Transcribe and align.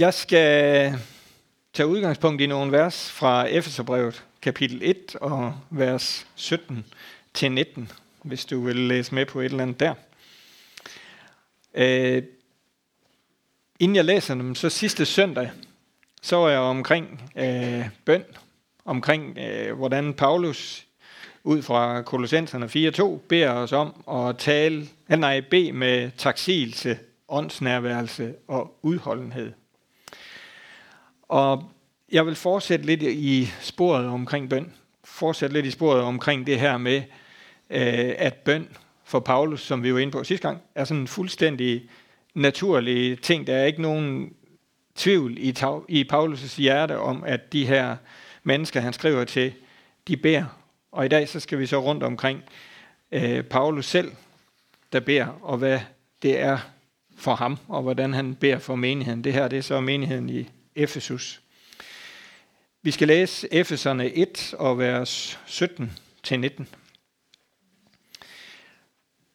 Jeg 0.00 0.14
skal 0.14 0.94
tage 1.72 1.86
udgangspunkt 1.86 2.40
i 2.40 2.46
nogle 2.46 2.72
vers 2.72 3.10
fra 3.10 3.46
Efeserbrevet, 3.46 4.24
kapitel 4.42 4.80
1 4.82 5.16
og 5.16 5.54
vers 5.70 6.26
17 6.34 6.84
til 7.34 7.52
19, 7.52 7.90
hvis 8.22 8.44
du 8.44 8.64
vil 8.64 8.76
læse 8.76 9.14
med 9.14 9.26
på 9.26 9.40
et 9.40 9.44
eller 9.44 9.62
andet 9.62 9.80
der. 9.80 9.94
Øh, 11.74 12.22
inden 13.80 13.96
jeg 13.96 14.04
læser 14.04 14.34
dem, 14.34 14.54
så 14.54 14.68
sidste 14.68 15.06
søndag, 15.06 15.50
så 16.22 16.36
var 16.36 16.48
jeg 16.48 16.60
omkring 16.60 17.32
øh, 17.36 17.88
bøn, 18.04 18.24
omkring 18.84 19.38
øh, 19.38 19.76
hvordan 19.76 20.14
Paulus 20.14 20.86
ud 21.44 21.62
fra 21.62 22.02
Kolossenserne 22.02 22.66
4.2 22.66 23.26
beder 23.28 23.52
os 23.52 23.72
om 23.72 24.04
at 24.10 24.38
tale, 24.38 24.88
eller 25.08 25.20
nej, 25.20 25.40
bede 25.40 25.72
med 25.72 26.10
taksigelse, 26.18 26.98
åndsnærværelse 27.28 28.34
og 28.48 28.78
udholdenhed. 28.82 29.52
Og 31.30 31.70
jeg 32.12 32.26
vil 32.26 32.34
fortsætte 32.34 32.86
lidt 32.86 33.02
i 33.02 33.48
sporet 33.60 34.06
omkring 34.06 34.50
bøn. 34.50 34.72
Fortsætte 35.04 35.54
lidt 35.54 35.66
i 35.66 35.70
sporet 35.70 36.02
omkring 36.02 36.46
det 36.46 36.60
her 36.60 36.78
med, 36.78 37.02
øh, 37.70 38.14
at 38.18 38.34
bøn 38.34 38.68
for 39.04 39.20
Paulus, 39.20 39.60
som 39.60 39.82
vi 39.82 39.94
var 39.94 39.98
inde 39.98 40.12
på 40.12 40.24
sidste 40.24 40.48
gang, 40.48 40.62
er 40.74 40.84
sådan 40.84 41.00
en 41.00 41.08
fuldstændig 41.08 41.82
naturlig 42.34 43.22
ting. 43.22 43.46
Der 43.46 43.54
er 43.54 43.64
ikke 43.64 43.82
nogen 43.82 44.34
tvivl 44.94 45.38
i, 45.38 45.54
i 45.88 46.08
Paulus' 46.12 46.56
hjerte 46.56 46.98
om, 46.98 47.24
at 47.26 47.52
de 47.52 47.66
her 47.66 47.96
mennesker, 48.42 48.80
han 48.80 48.92
skriver 48.92 49.24
til, 49.24 49.52
de 50.08 50.16
beder. 50.16 50.44
Og 50.92 51.04
i 51.04 51.08
dag 51.08 51.28
så 51.28 51.40
skal 51.40 51.58
vi 51.58 51.66
så 51.66 51.78
rundt 51.78 52.02
omkring 52.02 52.42
øh, 53.12 53.42
Paulus 53.42 53.86
selv, 53.86 54.12
der 54.92 55.00
beder, 55.00 55.26
og 55.42 55.58
hvad 55.58 55.80
det 56.22 56.40
er 56.40 56.58
for 57.16 57.34
ham, 57.34 57.58
og 57.68 57.82
hvordan 57.82 58.14
han 58.14 58.34
beder 58.34 58.58
for 58.58 58.74
menigheden. 58.74 59.24
Det 59.24 59.32
her 59.32 59.48
det 59.48 59.58
er 59.58 59.62
så 59.62 59.80
menigheden 59.80 60.30
i 60.30 60.48
Efesus. 60.74 61.42
Vi 62.82 62.90
skal 62.90 63.08
læse 63.08 63.48
Efeserne 63.52 64.12
1 64.12 64.54
og 64.58 64.78
vers 64.78 65.40
17 65.46 65.98
til 66.22 66.40
19. 66.40 66.68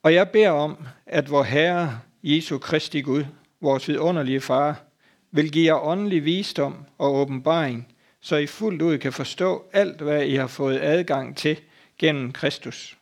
Og 0.04 0.14
jeg 0.14 0.30
beder 0.30 0.50
om, 0.50 0.88
at 1.06 1.30
vor 1.30 1.44
Herre 1.44 2.00
Jesu 2.24 2.58
Kristi 2.58 3.02
Gud, 3.02 3.26
vores 3.62 3.88
vidunderlige 3.88 4.42
Far, 4.42 4.84
vil 5.32 5.52
give 5.52 5.66
jer 5.66 5.86
åndelig 5.86 6.26
visdom 6.26 6.86
og 6.98 7.16
åbenbaring, 7.16 7.96
så 8.22 8.36
I 8.36 8.48
fuldt 8.48 8.82
ud 8.82 8.98
kan 8.98 9.14
forstå 9.14 9.66
alt, 9.74 10.02
hvad 10.02 10.26
I 10.26 10.36
har 10.36 10.48
fået 10.48 10.80
adgang 10.82 11.38
til 11.38 11.60
gennem 11.98 12.32
Kristus. 12.32 12.98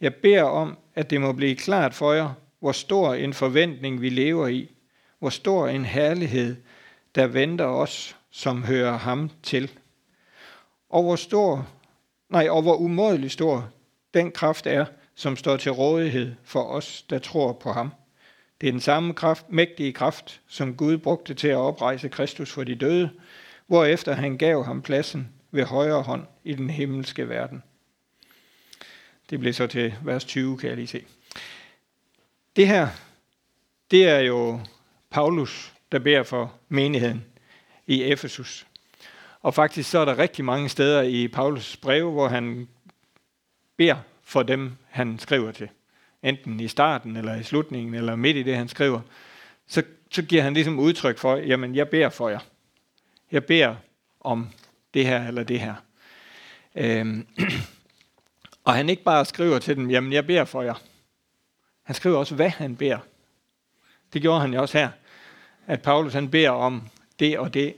Jeg 0.00 0.14
beder 0.14 0.42
om, 0.42 0.78
at 0.94 1.10
det 1.10 1.20
må 1.20 1.32
blive 1.32 1.56
klart 1.56 1.94
for 1.94 2.12
jer, 2.12 2.32
hvor 2.60 2.72
stor 2.72 3.14
en 3.14 3.34
forventning 3.34 4.00
vi 4.00 4.08
lever 4.08 4.48
i, 4.48 4.70
hvor 5.18 5.30
stor 5.30 5.68
en 5.68 5.84
herlighed, 5.84 6.56
der 7.18 7.26
venter 7.26 7.64
os, 7.64 8.16
som 8.30 8.64
hører 8.64 8.98
ham 8.98 9.30
til. 9.42 9.70
Og 10.88 11.02
hvor 11.02 11.16
stor, 11.16 11.68
nej, 12.28 12.48
og 12.48 12.62
hvor 12.62 12.76
umådelig 12.76 13.30
stor 13.30 13.70
den 14.14 14.32
kraft 14.32 14.66
er, 14.66 14.86
som 15.14 15.36
står 15.36 15.56
til 15.56 15.72
rådighed 15.72 16.34
for 16.44 16.62
os, 16.62 17.02
der 17.02 17.18
tror 17.18 17.52
på 17.52 17.72
ham. 17.72 17.92
Det 18.60 18.66
er 18.66 18.72
den 18.72 18.80
samme 18.80 19.14
kraft, 19.14 19.50
mægtige 19.50 19.92
kraft, 19.92 20.40
som 20.48 20.76
Gud 20.76 20.98
brugte 20.98 21.34
til 21.34 21.48
at 21.48 21.56
oprejse 21.56 22.08
Kristus 22.08 22.52
for 22.52 22.64
de 22.64 22.74
døde, 22.74 23.10
hvorefter 23.66 24.12
han 24.12 24.38
gav 24.38 24.64
ham 24.64 24.82
pladsen 24.82 25.32
ved 25.50 25.64
højre 25.64 26.02
hånd 26.02 26.26
i 26.44 26.54
den 26.54 26.70
himmelske 26.70 27.28
verden. 27.28 27.62
Det 29.30 29.38
bliver 29.38 29.52
så 29.52 29.66
til 29.66 29.94
vers 30.02 30.24
20, 30.24 30.58
kan 30.58 30.68
jeg 30.68 30.76
lige 30.76 30.86
se. 30.86 31.04
Det 32.56 32.66
her, 32.66 32.88
det 33.90 34.08
er 34.08 34.18
jo 34.18 34.60
Paulus, 35.10 35.72
der 35.92 35.98
beder 35.98 36.22
for 36.22 36.54
menigheden 36.68 37.24
i 37.86 38.02
Efesus. 38.02 38.66
Og 39.42 39.54
faktisk 39.54 39.90
så 39.90 39.98
er 39.98 40.04
der 40.04 40.18
rigtig 40.18 40.44
mange 40.44 40.68
steder 40.68 41.02
i 41.02 41.28
Paulus 41.28 41.76
brev, 41.76 42.10
hvor 42.10 42.28
han 42.28 42.68
beder 43.76 43.96
for 44.22 44.42
dem, 44.42 44.72
han 44.88 45.18
skriver 45.18 45.52
til. 45.52 45.68
Enten 46.22 46.60
i 46.60 46.68
starten, 46.68 47.16
eller 47.16 47.34
i 47.34 47.42
slutningen, 47.42 47.94
eller 47.94 48.16
midt 48.16 48.36
i 48.36 48.42
det, 48.42 48.56
han 48.56 48.68
skriver. 48.68 49.00
Så, 49.66 49.82
så 50.10 50.22
giver 50.22 50.42
han 50.42 50.54
ligesom 50.54 50.78
udtryk 50.78 51.18
for, 51.18 51.36
jamen 51.36 51.74
jeg 51.74 51.88
beder 51.88 52.08
for 52.08 52.28
jer. 52.28 52.40
Jeg 53.32 53.44
beder 53.44 53.76
om 54.20 54.50
det 54.94 55.06
her 55.06 55.28
eller 55.28 55.42
det 55.42 55.60
her. 55.60 55.74
Øhm, 56.74 57.26
og 58.64 58.74
han 58.74 58.88
ikke 58.88 59.02
bare 59.02 59.24
skriver 59.24 59.58
til 59.58 59.76
dem, 59.76 59.90
jamen 59.90 60.12
jeg 60.12 60.26
beder 60.26 60.44
for 60.44 60.62
jer. 60.62 60.82
Han 61.82 61.94
skriver 61.94 62.18
også, 62.18 62.34
hvad 62.34 62.50
han 62.50 62.76
beder. 62.76 62.98
Det 64.12 64.22
gjorde 64.22 64.40
han 64.40 64.54
jo 64.54 64.60
også 64.60 64.78
her. 64.78 64.90
At 65.68 65.82
Paulus 65.82 66.12
han 66.12 66.30
beder 66.30 66.50
om 66.50 66.88
det 67.18 67.38
og 67.38 67.54
det, 67.54 67.74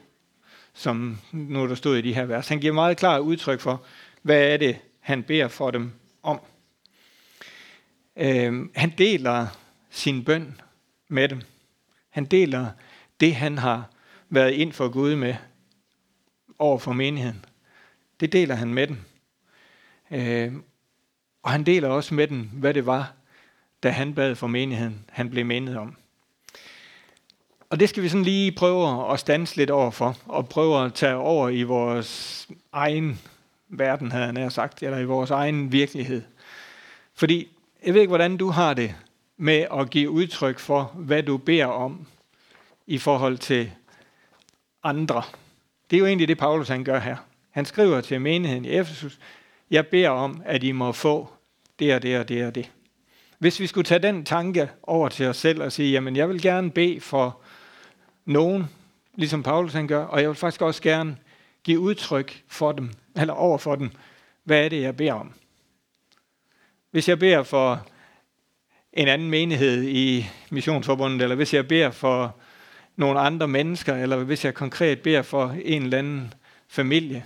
som 0.74 1.18
nu 1.32 1.68
der 1.68 1.74
stod 1.74 1.96
i 1.96 2.02
de 2.02 2.14
her 2.14 2.24
vers. 2.24 2.48
Han 2.48 2.60
giver 2.60 2.72
meget 2.72 2.96
klart 2.96 3.20
udtryk 3.20 3.60
for, 3.60 3.84
hvad 4.22 4.52
er 4.52 4.56
det, 4.56 4.78
han 5.00 5.22
beder 5.22 5.48
for 5.48 5.70
dem 5.70 5.92
om. 6.22 6.40
Øhm, 8.16 8.70
han 8.74 8.92
deler 8.98 9.46
sin 9.90 10.24
bøn 10.24 10.60
med 11.08 11.28
dem. 11.28 11.40
Han 12.10 12.24
deler 12.24 12.70
det, 13.20 13.34
han 13.34 13.58
har 13.58 13.90
været 14.28 14.52
ind 14.52 14.72
for 14.72 14.88
Gud 14.88 15.16
med 15.16 15.34
over 16.58 16.78
for 16.78 16.92
menigheden. 16.92 17.44
Det 18.20 18.32
deler 18.32 18.54
han 18.54 18.74
med 18.74 18.86
dem. 18.86 18.96
Øhm, 20.10 20.64
og 21.42 21.50
han 21.50 21.66
deler 21.66 21.88
også 21.88 22.14
med 22.14 22.28
dem, 22.28 22.50
hvad 22.52 22.74
det 22.74 22.86
var, 22.86 23.12
da 23.82 23.90
han 23.90 24.14
bad 24.14 24.34
for 24.34 24.46
menigheden, 24.46 25.04
han 25.08 25.30
blev 25.30 25.46
mindet 25.46 25.76
om. 25.76 25.96
Og 27.70 27.80
det 27.80 27.88
skal 27.88 28.02
vi 28.02 28.08
sådan 28.08 28.24
lige 28.24 28.52
prøve 28.52 29.12
at 29.12 29.20
stanse 29.20 29.56
lidt 29.56 29.70
over 29.70 29.90
for, 29.90 30.16
og 30.26 30.48
prøve 30.48 30.84
at 30.84 30.94
tage 30.94 31.14
over 31.14 31.48
i 31.48 31.62
vores 31.62 32.48
egen 32.72 33.20
verden, 33.68 34.12
havde 34.12 34.26
han 34.26 34.50
sagt, 34.50 34.82
eller 34.82 34.98
i 34.98 35.04
vores 35.04 35.30
egen 35.30 35.72
virkelighed. 35.72 36.22
Fordi 37.14 37.48
jeg 37.86 37.94
ved 37.94 38.00
ikke, 38.00 38.10
hvordan 38.10 38.36
du 38.36 38.48
har 38.48 38.74
det 38.74 38.94
med 39.36 39.66
at 39.72 39.90
give 39.90 40.10
udtryk 40.10 40.58
for, 40.58 40.92
hvad 40.94 41.22
du 41.22 41.36
beder 41.36 41.66
om 41.66 42.06
i 42.86 42.98
forhold 42.98 43.38
til 43.38 43.70
andre. 44.82 45.22
Det 45.90 45.96
er 45.96 46.00
jo 46.00 46.06
egentlig 46.06 46.28
det, 46.28 46.38
Paulus 46.38 46.68
han 46.68 46.84
gør 46.84 46.98
her. 46.98 47.16
Han 47.50 47.64
skriver 47.64 48.00
til 48.00 48.20
menigheden 48.20 48.64
i 48.64 48.68
Efesus, 48.68 49.18
jeg 49.70 49.86
beder 49.86 50.08
om, 50.08 50.42
at 50.44 50.62
I 50.62 50.72
må 50.72 50.92
få 50.92 51.28
det 51.78 51.94
og 51.94 52.02
det 52.02 52.18
og 52.18 52.28
det 52.28 52.46
og 52.46 52.54
det. 52.54 52.70
Hvis 53.38 53.60
vi 53.60 53.66
skulle 53.66 53.84
tage 53.84 54.02
den 54.02 54.24
tanke 54.24 54.70
over 54.82 55.08
til 55.08 55.26
os 55.26 55.36
selv 55.36 55.62
og 55.62 55.72
sige, 55.72 55.92
jamen 55.92 56.16
jeg 56.16 56.28
vil 56.28 56.42
gerne 56.42 56.70
bede 56.70 57.00
for 57.00 57.40
nogen, 58.24 58.66
ligesom 59.14 59.42
Paulus 59.42 59.72
han 59.72 59.86
gør, 59.86 60.04
og 60.04 60.20
jeg 60.20 60.28
vil 60.28 60.36
faktisk 60.36 60.62
også 60.62 60.82
gerne 60.82 61.16
give 61.64 61.80
udtryk 61.80 62.42
for 62.48 62.72
dem, 62.72 62.90
eller 63.16 63.34
over 63.34 63.58
for 63.58 63.74
dem, 63.74 63.90
hvad 64.44 64.64
er 64.64 64.68
det, 64.68 64.82
jeg 64.82 64.96
beder 64.96 65.12
om. 65.12 65.32
Hvis 66.90 67.08
jeg 67.08 67.18
beder 67.18 67.42
for 67.42 67.86
en 68.92 69.08
anden 69.08 69.30
menighed 69.30 69.82
i 69.82 70.26
missionsforbundet, 70.50 71.22
eller 71.22 71.36
hvis 71.36 71.54
jeg 71.54 71.68
beder 71.68 71.90
for 71.90 72.36
nogle 72.96 73.20
andre 73.20 73.48
mennesker, 73.48 73.94
eller 73.94 74.16
hvis 74.16 74.44
jeg 74.44 74.54
konkret 74.54 75.02
beder 75.02 75.22
for 75.22 75.54
en 75.64 75.82
eller 75.82 75.98
anden 75.98 76.34
familie, 76.68 77.24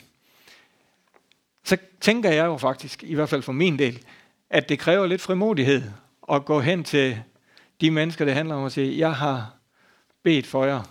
så 1.64 1.76
tænker 2.00 2.30
jeg 2.30 2.44
jo 2.44 2.56
faktisk, 2.56 3.04
i 3.04 3.14
hvert 3.14 3.28
fald 3.28 3.42
for 3.42 3.52
min 3.52 3.78
del, 3.78 4.04
at 4.50 4.68
det 4.68 4.78
kræver 4.78 5.06
lidt 5.06 5.20
frimodighed 5.20 5.82
at 6.32 6.44
gå 6.44 6.60
hen 6.60 6.84
til 6.84 7.18
de 7.80 7.90
mennesker, 7.90 8.24
det 8.24 8.34
handler 8.34 8.54
om, 8.54 8.62
og 8.62 8.72
sige, 8.72 8.98
jeg 8.98 9.14
har 9.14 9.54
bedt 10.24 10.46
for 10.46 10.64
jer 10.64 10.82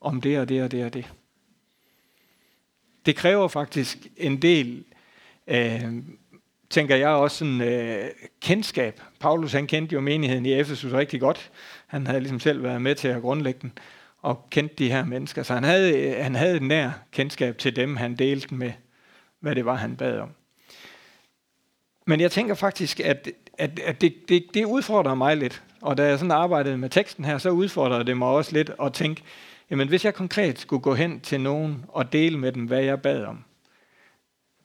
om 0.00 0.20
det 0.20 0.38
og 0.38 0.48
det 0.48 0.62
og 0.62 0.70
det 0.70 0.84
og 0.84 0.94
det. 0.94 1.12
Det 3.06 3.16
kræver 3.16 3.48
faktisk 3.48 3.98
en 4.16 4.42
del, 4.42 4.84
øh, 5.46 5.82
tænker 6.70 6.96
jeg 6.96 7.08
også, 7.08 7.36
sådan, 7.36 7.60
øh, 7.60 8.08
kendskab. 8.40 9.00
Paulus 9.20 9.52
han 9.52 9.66
kendte 9.66 9.94
jo 9.94 10.00
menigheden 10.00 10.46
i 10.46 10.52
Efesus 10.52 10.92
rigtig 10.92 11.20
godt. 11.20 11.50
Han 11.86 12.06
havde 12.06 12.20
ligesom 12.20 12.40
selv 12.40 12.62
været 12.62 12.82
med 12.82 12.94
til 12.94 13.08
at 13.08 13.22
grundlægge 13.22 13.58
den 13.62 13.72
og 14.22 14.46
kendte 14.50 14.74
de 14.74 14.90
her 14.90 15.04
mennesker. 15.04 15.42
Så 15.42 15.54
han 15.54 15.64
havde, 15.64 16.00
øh, 16.00 16.24
han 16.24 16.34
havde 16.34 16.56
et 16.56 16.62
nær 16.62 16.90
kendskab 17.12 17.58
til 17.58 17.76
dem, 17.76 17.96
han 17.96 18.16
delte 18.16 18.54
med, 18.54 18.72
hvad 19.40 19.54
det 19.54 19.64
var, 19.64 19.74
han 19.74 19.96
bad 19.96 20.18
om. 20.18 20.30
Men 22.06 22.20
jeg 22.20 22.30
tænker 22.30 22.54
faktisk, 22.54 23.00
at, 23.00 23.28
at, 23.58 23.78
at 23.78 24.00
det, 24.00 24.14
det, 24.28 24.46
det 24.54 24.64
udfordrer 24.64 25.14
mig 25.14 25.36
lidt. 25.36 25.62
Og 25.86 25.96
da 25.96 26.06
jeg 26.06 26.18
sådan 26.18 26.30
arbejdede 26.30 26.78
med 26.78 26.90
teksten 26.90 27.24
her, 27.24 27.38
så 27.38 27.50
udfordrede 27.50 28.04
det 28.04 28.16
mig 28.16 28.28
også 28.28 28.52
lidt 28.52 28.70
at 28.82 28.92
tænke, 28.92 29.22
jamen 29.70 29.88
hvis 29.88 30.04
jeg 30.04 30.14
konkret 30.14 30.58
skulle 30.58 30.82
gå 30.82 30.94
hen 30.94 31.20
til 31.20 31.40
nogen 31.40 31.84
og 31.88 32.12
dele 32.12 32.38
med 32.38 32.52
dem, 32.52 32.64
hvad 32.64 32.82
jeg 32.82 33.02
bad 33.02 33.24
om, 33.24 33.44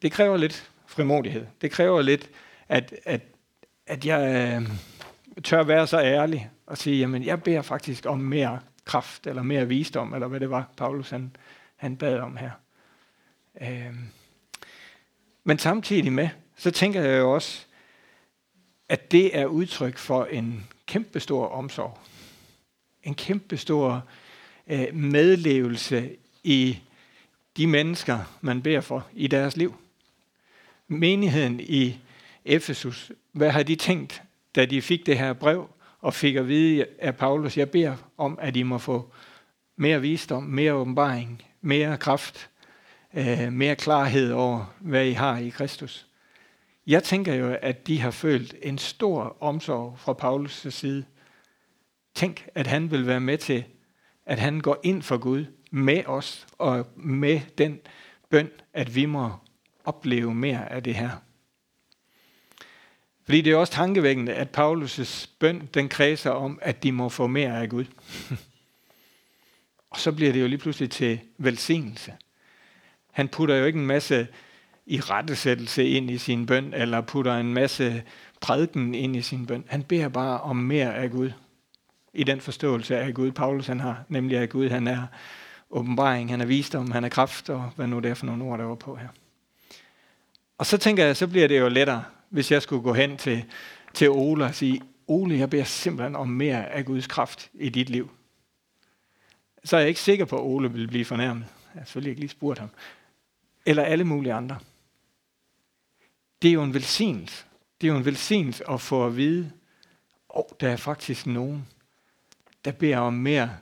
det 0.02 0.12
kræver 0.12 0.38
lidt 0.38 0.72
frimodighed. 0.88 1.46
Det 1.62 1.72
kræver 1.72 2.02
lidt, 2.02 2.30
at, 2.70 2.94
at, 3.06 3.22
at 3.88 4.06
jeg 4.06 4.52
øh, 4.62 4.70
tør 5.44 5.64
være 5.64 5.88
så 5.88 6.00
ærlig 6.00 6.50
og 6.66 6.78
sige, 6.78 7.00
jamen 7.00 7.26
jeg 7.26 7.44
beder 7.44 7.62
faktisk 7.62 8.06
om 8.06 8.20
mere 8.20 8.60
kraft, 8.86 9.28
eller 9.28 9.44
mere 9.44 9.68
visdom, 9.68 10.14
eller 10.14 10.28
hvad 10.28 10.40
det 10.40 10.50
var, 10.50 10.70
Paulus 10.78 11.10
han, 11.10 11.36
han 11.76 11.98
bad 11.98 12.20
om 12.20 12.38
her. 12.38 12.52
Øh, 13.62 13.96
men 15.44 15.60
samtidig 15.60 16.14
med, 16.14 16.30
så 16.56 16.72
tænker 16.72 17.02
jeg 17.02 17.20
jo 17.20 17.34
også, 17.34 17.66
at 18.90 19.12
det 19.12 19.38
er 19.38 19.46
udtryk 19.46 19.98
for 19.98 20.26
en 20.26 20.68
kæmpestor 20.92 21.48
omsorg. 21.48 21.98
En 23.04 23.16
kæmpestor 23.16 24.04
øh, 24.68 24.96
medlevelse 24.96 26.10
i 26.44 26.80
de 27.58 27.68
mennesker, 27.68 28.38
man 28.42 28.62
beder 28.62 28.82
for 28.82 29.08
i 29.14 29.28
deres 29.28 29.58
liv. 29.58 29.76
Menigheden 30.88 31.60
i 31.60 32.00
Efesus, 32.46 33.12
hvad 33.32 33.50
har 33.50 33.64
de 33.64 33.76
tænkt, 33.76 34.22
da 34.56 34.66
de 34.66 34.82
fik 34.82 35.06
det 35.06 35.18
her 35.18 35.34
brev 35.34 35.70
og 36.02 36.14
fik 36.14 36.36
at 36.36 36.48
vide 36.48 36.86
af 37.00 37.16
Paulus, 37.16 37.58
jeg 37.58 37.72
beder 37.72 37.96
om, 38.18 38.40
at 38.42 38.56
I 38.56 38.64
må 38.64 38.78
få 38.78 39.12
mere 39.76 40.02
visdom, 40.02 40.44
mere 40.44 40.74
åbenbaring, 40.74 41.44
mere 41.62 41.98
kraft, 41.98 42.50
øh, 43.14 43.54
mere 43.54 43.76
klarhed 43.76 44.32
over, 44.32 44.74
hvad 44.80 45.06
I 45.06 45.12
har 45.12 45.38
i 45.38 45.50
Kristus. 45.50 46.08
Jeg 46.88 47.04
tænker 47.04 47.34
jo, 47.34 47.58
at 47.62 47.88
de 47.88 48.00
har 48.00 48.12
følt 48.12 48.56
en 48.62 48.78
stor 48.78 49.38
omsorg 49.40 50.00
fra 50.00 50.14
Paulus' 50.14 50.70
side. 50.70 51.06
Tænk, 52.16 52.48
at 52.56 52.68
han 52.68 52.92
vil 52.92 53.08
være 53.08 53.20
med 53.20 53.38
til, 53.38 53.64
at 54.26 54.40
han 54.40 54.60
går 54.60 54.80
ind 54.84 55.02
for 55.02 55.18
Gud 55.18 55.46
med 55.72 56.06
os 56.06 56.48
og 56.58 56.88
med 56.96 57.42
den 57.58 57.80
bøn, 58.30 58.50
at 58.74 58.96
vi 58.96 59.06
må 59.06 59.32
opleve 59.86 60.36
mere 60.36 60.72
af 60.72 60.84
det 60.84 60.96
her. 60.96 61.10
Fordi 63.24 63.42
det 63.42 63.54
er 63.54 63.58
også 63.58 63.74
tankevækkende, 63.74 64.34
at 64.34 64.58
Paulus' 64.58 65.30
bøn, 65.40 65.70
den 65.74 65.90
kredser 65.90 66.32
om, 66.32 66.60
at 66.62 66.84
de 66.84 66.92
må 66.92 67.10
få 67.10 67.28
mere 67.28 67.62
af 67.62 67.70
Gud. 67.70 67.86
og 69.92 70.00
så 70.00 70.12
bliver 70.12 70.34
det 70.34 70.42
jo 70.42 70.48
lige 70.48 70.60
pludselig 70.60 70.92
til 70.92 71.20
velsignelse. 71.38 72.14
Han 73.12 73.28
putter 73.28 73.56
jo 73.56 73.66
ikke 73.66 73.80
en 73.80 73.88
masse 73.88 74.28
i 74.86 75.00
rettesættelse 75.00 75.88
ind 75.88 76.12
i 76.12 76.18
sin 76.18 76.46
bøn, 76.46 76.74
eller 76.74 77.02
putter 77.02 77.38
en 77.38 77.54
masse 77.54 78.04
prædiken 78.42 78.96
ind 78.96 79.16
i 79.16 79.22
sin 79.22 79.46
bøn. 79.46 79.64
Han 79.68 79.84
beder 79.84 80.10
bare 80.10 80.42
om 80.42 80.56
mere 80.56 80.96
af 80.96 81.12
Gud. 81.12 81.32
I 82.14 82.24
den 82.24 82.42
forståelse 82.42 82.98
af 82.98 83.14
Gud, 83.14 83.32
Paulus 83.32 83.68
han 83.68 83.80
har, 83.80 84.04
nemlig 84.10 84.38
at 84.38 84.50
Gud 84.50 84.70
han 84.70 84.88
er 84.88 85.08
åbenbaring, 85.70 86.30
han 86.30 86.42
er 86.42 86.46
visdom, 86.46 86.92
han 86.92 87.04
er 87.04 87.10
kraft, 87.10 87.50
og 87.50 87.72
hvad 87.76 87.88
nu 87.88 88.00
det 88.00 88.12
er 88.12 88.16
for 88.16 88.26
nogle 88.26 88.44
ord, 88.44 88.60
der 88.60 88.66
var 88.66 88.76
på 88.76 88.96
her. 88.96 89.08
Og 90.58 90.66
så 90.66 90.78
tænker 90.78 91.06
jeg, 91.06 91.18
så 91.18 91.28
bliver 91.28 91.48
det 91.48 91.60
jo 91.60 91.70
lettere, 91.70 92.04
hvis 92.30 92.52
jeg 92.52 92.62
skulle 92.62 92.84
gå 92.84 92.94
hen 92.94 93.18
til, 93.18 93.46
til 93.94 94.10
Ole 94.10 94.46
og 94.46 94.56
sige, 94.56 94.82
Ole, 95.08 95.38
jeg 95.38 95.50
beder 95.50 95.64
simpelthen 95.64 96.16
om 96.16 96.28
mere 96.28 96.70
af 96.70 96.86
Guds 96.86 97.08
kraft 97.08 97.50
i 97.54 97.70
dit 97.70 97.90
liv. 97.90 98.12
Så 99.64 99.76
er 99.76 99.80
jeg 99.80 99.90
ikke 99.90 100.02
sikker 100.02 100.26
på, 100.26 100.36
at 100.36 100.44
Ole 100.44 100.72
vil 100.72 100.88
blive 100.88 101.06
fornærmet. 101.06 101.46
Jeg 101.74 101.80
har 101.80 101.86
selvfølgelig 101.86 102.10
ikke 102.10 102.20
lige 102.20 102.30
spurgt 102.30 102.60
ham. 102.60 102.70
Eller 103.66 103.84
alle 103.84 104.04
mulige 104.04 104.34
andre. 104.34 104.58
Det 106.42 106.50
er 106.50 106.54
jo 106.54 106.64
en 106.64 106.74
velsignelse. 106.74 107.46
Det 107.82 107.88
er 107.88 107.92
jo 107.92 107.98
en 107.98 108.06
velsignelse 108.06 108.70
at 108.70 108.82
få 108.82 109.06
at 109.06 109.18
vide, 109.18 109.52
og 110.30 110.52
oh, 110.52 110.58
der 110.60 110.70
er 110.70 110.76
faktisk 110.76 111.26
nogen, 111.26 111.68
der 112.66 112.72
beder 112.72 112.98
om 112.98 113.14
mere 113.14 113.58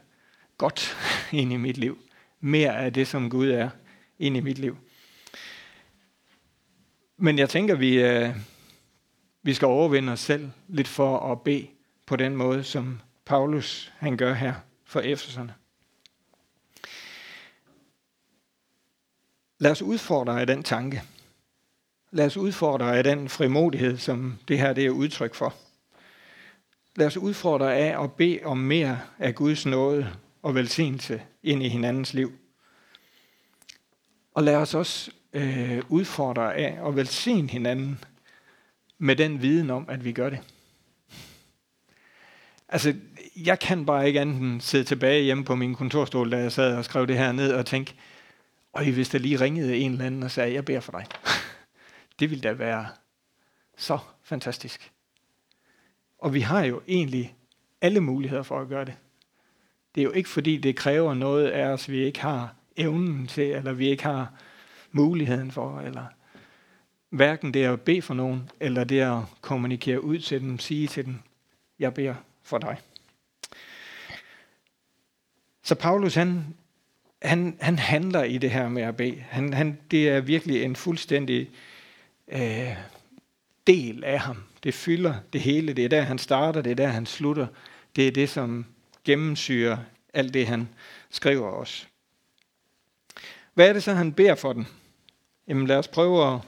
godt 0.57 0.97
ind 1.31 1.53
i 1.53 1.57
mit 1.57 1.77
liv. 1.77 1.99
Mere 2.39 2.77
af 2.77 2.93
det, 2.93 3.07
som 3.07 3.29
Gud 3.29 3.49
er 3.49 3.69
ind 4.19 4.37
i 4.37 4.39
mit 4.39 4.57
liv. 4.57 4.77
Men 7.17 7.39
jeg 7.39 7.49
tænker, 7.49 7.75
vi, 7.75 8.01
øh, 8.01 8.35
vi 9.43 9.53
skal 9.53 9.65
overvinde 9.65 10.13
os 10.13 10.19
selv 10.19 10.49
lidt 10.67 10.87
for 10.87 11.31
at 11.31 11.41
bede 11.41 11.67
på 12.05 12.15
den 12.15 12.35
måde, 12.35 12.63
som 12.63 13.01
Paulus 13.25 13.93
han 13.97 14.17
gør 14.17 14.33
her 14.33 14.53
for 14.85 14.99
Efeserne. 14.99 15.53
Lad 19.57 19.71
os 19.71 19.81
udfordre 19.81 20.41
af 20.41 20.47
den 20.47 20.63
tanke. 20.63 21.03
Lad 22.11 22.25
os 22.25 22.37
udfordre 22.37 22.97
af 22.97 23.03
den 23.03 23.29
frimodighed, 23.29 23.97
som 23.97 24.37
det 24.47 24.59
her 24.59 24.73
det 24.73 24.85
er 24.85 24.89
udtryk 24.89 25.35
for. 25.35 25.53
Lad 26.95 27.07
os 27.07 27.17
udfordre 27.17 27.75
af 27.75 28.03
at 28.03 28.13
bede 28.13 28.39
om 28.43 28.57
mere 28.57 28.99
af 29.19 29.35
Guds 29.35 29.65
nåde 29.65 30.13
og 30.41 30.55
velsignelse 30.55 31.21
ind 31.43 31.63
i 31.63 31.67
hinandens 31.67 32.13
liv. 32.13 32.31
Og 34.33 34.43
lad 34.43 34.55
os 34.55 34.73
også 34.73 35.11
øh, 35.33 35.81
udfordre 35.89 36.55
af 36.55 36.87
at 36.87 36.95
velsigne 36.95 37.49
hinanden 37.49 38.03
med 38.97 39.15
den 39.15 39.41
viden 39.41 39.69
om, 39.69 39.85
at 39.89 40.05
vi 40.05 40.11
gør 40.11 40.29
det. 40.29 40.39
Altså, 42.69 42.95
jeg 43.35 43.59
kan 43.59 43.85
bare 43.85 44.07
ikke 44.07 44.21
andet 44.21 44.63
sidde 44.63 44.83
tilbage 44.83 45.23
hjemme 45.23 45.45
på 45.45 45.55
min 45.55 45.75
kontorstol, 45.75 46.31
da 46.31 46.37
jeg 46.37 46.51
sad 46.51 46.75
og 46.75 46.85
skrev 46.85 47.07
det 47.07 47.17
her 47.17 47.31
ned 47.31 47.53
og 47.53 47.65
tænke, 47.65 47.93
og 48.73 48.83
hvis 48.83 49.09
der 49.09 49.19
lige 49.19 49.39
ringede 49.39 49.77
en 49.77 49.91
eller 49.91 50.05
anden 50.05 50.23
og 50.23 50.31
sagde, 50.31 50.53
jeg 50.53 50.65
beder 50.65 50.79
for 50.79 50.91
dig 50.91 51.05
det 52.19 52.29
ville 52.29 52.41
da 52.41 52.53
være 52.53 52.87
så 53.77 53.99
fantastisk. 54.23 54.91
Og 56.19 56.33
vi 56.33 56.39
har 56.39 56.63
jo 56.63 56.81
egentlig 56.87 57.35
alle 57.81 57.99
muligheder 57.99 58.43
for 58.43 58.59
at 58.59 58.67
gøre 58.67 58.85
det. 58.85 58.93
Det 59.95 60.01
er 60.01 60.05
jo 60.05 60.11
ikke 60.11 60.29
fordi, 60.29 60.57
det 60.57 60.75
kræver 60.75 61.13
noget 61.13 61.47
af 61.47 61.65
os, 61.65 61.89
vi 61.89 61.97
ikke 61.97 62.21
har 62.21 62.55
evnen 62.77 63.27
til, 63.27 63.43
eller 63.43 63.73
vi 63.73 63.89
ikke 63.89 64.03
har 64.03 64.33
muligheden 64.91 65.51
for, 65.51 65.79
eller 65.79 66.05
hverken 67.09 67.53
det 67.53 67.63
at 67.63 67.81
bede 67.81 68.01
for 68.01 68.13
nogen, 68.13 68.49
eller 68.59 68.83
det 68.83 68.99
at 68.99 69.21
kommunikere 69.41 70.03
ud 70.03 70.19
til 70.19 70.41
dem, 70.41 70.59
sige 70.59 70.87
til 70.87 71.05
dem, 71.05 71.19
jeg 71.79 71.93
beder 71.93 72.15
for 72.43 72.57
dig. 72.57 72.77
Så 75.63 75.75
Paulus, 75.75 76.15
han, 76.15 76.55
han, 77.21 77.57
han 77.61 77.79
handler 77.79 78.23
i 78.23 78.37
det 78.37 78.51
her 78.51 78.69
med 78.69 78.83
at 78.83 78.97
bede. 78.97 79.15
Han, 79.29 79.53
han, 79.53 79.79
det 79.91 80.09
er 80.09 80.21
virkelig 80.21 80.63
en 80.63 80.75
fuldstændig 80.75 81.49
øh, 82.31 82.75
del 83.67 84.03
af 84.03 84.19
ham. 84.19 84.43
Det 84.63 84.73
fylder 84.73 85.13
det 85.33 85.41
hele. 85.41 85.73
Det 85.73 85.85
er 85.85 85.89
der, 85.89 86.01
han 86.01 86.17
starter. 86.17 86.61
Det 86.61 86.71
er 86.71 86.75
der, 86.75 86.87
han 86.87 87.05
slutter. 87.05 87.47
Det 87.95 88.07
er 88.07 88.11
det, 88.11 88.29
som 88.29 88.65
gennemsyrer 89.05 89.77
alt 90.13 90.33
det, 90.33 90.47
han 90.47 90.69
skriver 91.09 91.51
os. 91.51 91.87
Hvad 93.53 93.69
er 93.69 93.73
det 93.73 93.83
så, 93.83 93.93
han 93.93 94.13
beder 94.13 94.35
for 94.35 94.53
den? 94.53 94.67
Jamen 95.47 95.67
lad 95.67 95.77
os 95.77 95.87
prøve 95.87 96.33
at, 96.33 96.39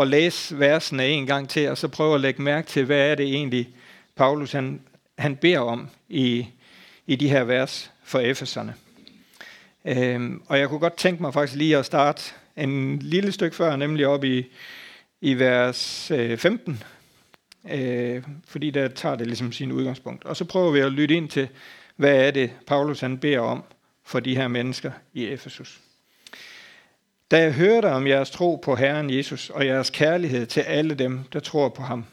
at 0.00 0.08
læse 0.08 0.58
versene 0.58 1.08
en 1.08 1.26
gang 1.26 1.48
til, 1.48 1.68
og 1.68 1.78
så 1.78 1.88
prøve 1.88 2.14
at 2.14 2.20
lægge 2.20 2.42
mærke 2.42 2.68
til, 2.68 2.84
hvad 2.84 3.10
er 3.10 3.14
det 3.14 3.26
egentlig, 3.26 3.68
Paulus 4.16 4.52
han, 4.52 4.80
han 5.18 5.36
beder 5.36 5.58
om 5.58 5.88
i, 6.08 6.46
i 7.06 7.16
de 7.16 7.28
her 7.28 7.44
vers 7.44 7.90
for 8.04 8.18
Efeserne. 8.18 8.74
Øhm, 9.84 10.42
og 10.46 10.58
jeg 10.58 10.68
kunne 10.68 10.80
godt 10.80 10.96
tænke 10.96 11.22
mig 11.22 11.34
faktisk 11.34 11.58
lige 11.58 11.76
at 11.76 11.86
starte 11.86 12.22
en 12.56 12.98
lille 12.98 13.32
stykke 13.32 13.56
før, 13.56 13.76
nemlig 13.76 14.06
op 14.06 14.24
i, 14.24 14.46
i 15.26 15.34
vers 15.34 16.10
øh, 16.10 16.38
15, 16.38 16.82
øh, 17.70 18.22
fordi 18.44 18.70
der 18.70 18.88
tager 18.88 19.16
det 19.16 19.26
ligesom 19.26 19.52
sin 19.52 19.72
udgangspunkt. 19.72 20.24
Og 20.24 20.36
så 20.36 20.44
prøver 20.44 20.70
vi 20.70 20.80
at 20.80 20.92
lytte 20.92 21.14
ind 21.14 21.28
til, 21.28 21.48
hvad 21.96 22.26
er 22.26 22.30
det, 22.30 22.50
Paulus 22.66 23.00
han 23.00 23.18
beder 23.18 23.40
om 23.40 23.64
for 24.04 24.20
de 24.20 24.36
her 24.36 24.48
mennesker 24.48 24.92
i 25.12 25.26
Efesus. 25.26 25.80
Da 27.30 27.40
jeg 27.40 27.52
hørte 27.52 27.86
om 27.92 28.06
jeres 28.06 28.30
tro 28.30 28.56
på 28.56 28.76
Herren 28.76 29.10
Jesus 29.10 29.50
og 29.50 29.66
jeres 29.66 29.90
kærlighed 29.90 30.46
til 30.46 30.60
alle 30.60 30.94
dem, 30.94 31.20
der 31.32 31.40
tror 31.40 31.68
på 31.68 31.82
ham, 31.82 32.04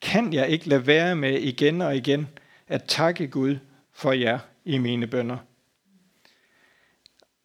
kan 0.00 0.32
jeg 0.32 0.48
ikke 0.48 0.68
lade 0.68 0.86
være 0.86 1.16
med 1.16 1.40
igen 1.40 1.82
og 1.82 1.96
igen 1.96 2.28
at 2.68 2.84
takke 2.84 3.28
Gud 3.28 3.56
for 3.92 4.12
jer 4.12 4.38
i 4.64 4.78
mine 4.78 5.06
bønder. 5.06 5.36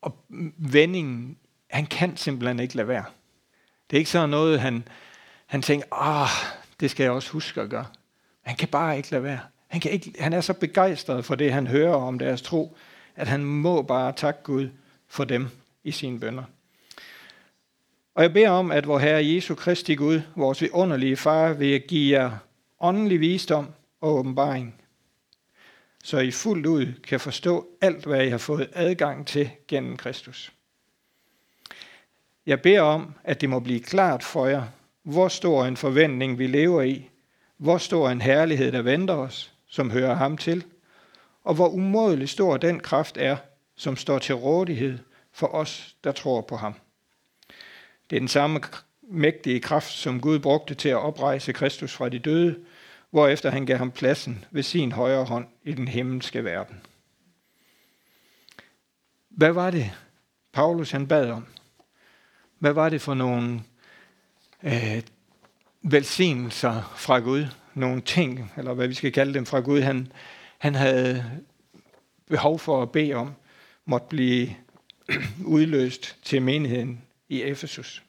Og 0.02 0.16
vendingen, 0.58 1.38
han 1.70 1.86
kan 1.86 2.18
simpelthen 2.18 2.60
ikke 2.60 2.76
lade 2.76 2.88
være. 2.88 3.06
Det 3.90 3.98
er 3.98 4.00
ikke 4.00 4.12
sådan 4.12 4.30
noget, 4.30 4.60
han, 4.60 4.88
han 5.46 5.62
tænker, 5.62 5.88
ah, 5.92 6.30
det 6.80 6.92
skal 6.92 7.04
jeg 7.04 7.12
også 7.12 7.32
huske 7.32 7.62
at 7.62 7.70
gøre. 7.70 7.86
Han 8.42 8.56
kan 8.56 8.68
bare 8.68 8.98
ikke 8.98 9.12
lade 9.12 9.24
være. 9.24 9.40
Han, 9.68 9.82
kan 9.82 9.92
ikke, 9.92 10.14
han 10.20 10.34
er 10.34 10.42
så 10.42 10.54
begejstret 10.54 11.26
for 11.26 11.36
det, 11.36 11.54
han 11.54 11.68
hører 11.68 11.96
om 11.96 12.20
deres 12.20 12.42
tro, 12.42 12.78
at 13.16 13.28
han 13.28 13.46
må 13.46 13.82
bare 13.82 14.12
takke 14.12 14.44
Gud 14.44 14.70
for 15.08 15.24
dem 15.24 15.48
i 15.84 15.92
sine 15.92 16.20
bønder. 16.20 16.44
Og 18.16 18.24
jeg 18.24 18.34
beder 18.34 18.50
om, 18.50 18.72
at 18.72 18.88
vor 18.88 19.00
Herre 19.00 19.26
Jesu 19.26 19.56
Kristi 19.56 19.96
Gud, 19.96 20.22
vores 20.36 20.62
vidunderlige 20.62 21.18
far, 21.18 21.54
vil 21.54 21.82
give 21.82 22.20
jer 22.20 22.38
åndelig 22.80 23.20
visdom 23.20 23.68
og 24.02 24.16
åbenbaring, 24.16 24.82
så 26.04 26.20
I 26.20 26.32
fuldt 26.32 26.66
ud 26.66 26.94
kan 27.04 27.20
forstå 27.20 27.68
alt, 27.82 28.06
hvad 28.06 28.26
I 28.26 28.30
har 28.30 28.38
fået 28.38 28.70
adgang 28.74 29.28
til 29.28 29.50
gennem 29.68 29.98
Kristus. 29.98 30.52
Jeg 32.48 32.62
beder 32.62 32.82
om, 32.82 33.14
at 33.24 33.42
det 33.42 33.50
må 33.50 33.60
blive 33.60 33.80
klart 33.80 34.24
for 34.24 34.46
jer, 34.46 34.64
hvor 35.04 35.28
stor 35.28 35.66
en 35.66 35.78
forventning 35.78 36.40
vi 36.40 36.48
lever 36.48 36.82
i, 36.82 37.10
hvor 37.58 37.78
stor 37.78 38.10
en 38.10 38.22
herlighed, 38.22 38.72
der 38.72 38.82
venter 38.82 39.14
os, 39.14 39.54
som 39.68 39.92
hører 39.92 40.14
ham 40.14 40.38
til, 40.38 40.66
og 41.44 41.56
hvor 41.56 41.70
umådelig 41.70 42.30
stor 42.30 42.58
den 42.58 42.80
kraft 42.80 43.18
er, 43.18 43.38
som 43.76 43.96
står 43.96 44.20
til 44.20 44.36
rådighed 44.36 44.98
for 45.32 45.48
os, 45.48 45.96
der 46.04 46.12
tror 46.12 46.42
på 46.42 46.56
ham. 46.56 46.74
Det 48.10 48.16
er 48.16 48.20
den 48.20 48.28
samme 48.28 48.62
mægtige 49.02 49.60
kraft, 49.60 49.92
som 49.92 50.22
Gud 50.22 50.40
brugte 50.40 50.76
til 50.76 50.90
at 50.90 50.98
oprejse 50.98 51.54
Kristus 51.54 51.94
fra 51.94 52.10
de 52.10 52.20
døde, 52.20 52.60
hvorefter 53.10 53.50
han 53.50 53.66
gav 53.66 53.78
ham 53.78 53.92
pladsen 53.92 54.46
ved 54.52 54.64
sin 54.64 54.92
højre 54.92 55.26
hånd 55.26 55.46
i 55.64 55.74
den 55.74 55.88
himmelske 55.88 56.44
verden. 56.44 56.82
Hvad 59.30 59.52
var 59.52 59.72
det, 59.72 59.92
Paulus 60.54 60.92
han 60.92 61.08
bad 61.08 61.32
om? 61.32 61.46
Hvad 62.60 62.74
var 62.74 62.90
det 62.90 63.02
for 63.02 63.14
nogle 63.14 63.62
øh, 64.64 65.02
velsignelser 65.82 66.94
fra 66.98 67.20
Gud? 67.20 67.46
Nogle 67.74 68.02
ting, 68.02 68.52
eller 68.58 68.74
hvad 68.74 68.88
vi 68.88 68.94
skal 68.94 69.12
kalde 69.12 69.34
dem 69.34 69.46
fra 69.46 69.60
Gud, 69.60 69.82
han, 69.82 70.12
han 70.58 70.76
havde 70.76 71.42
behov 72.28 72.60
for 72.60 72.82
at 72.82 72.92
bede 72.92 73.14
om, 73.14 73.34
måtte 73.86 74.08
blive 74.10 74.56
udløst 75.46 76.18
til 76.24 76.42
menigheden 76.42 77.02
i 77.30 77.42
Efesus. 77.42 78.04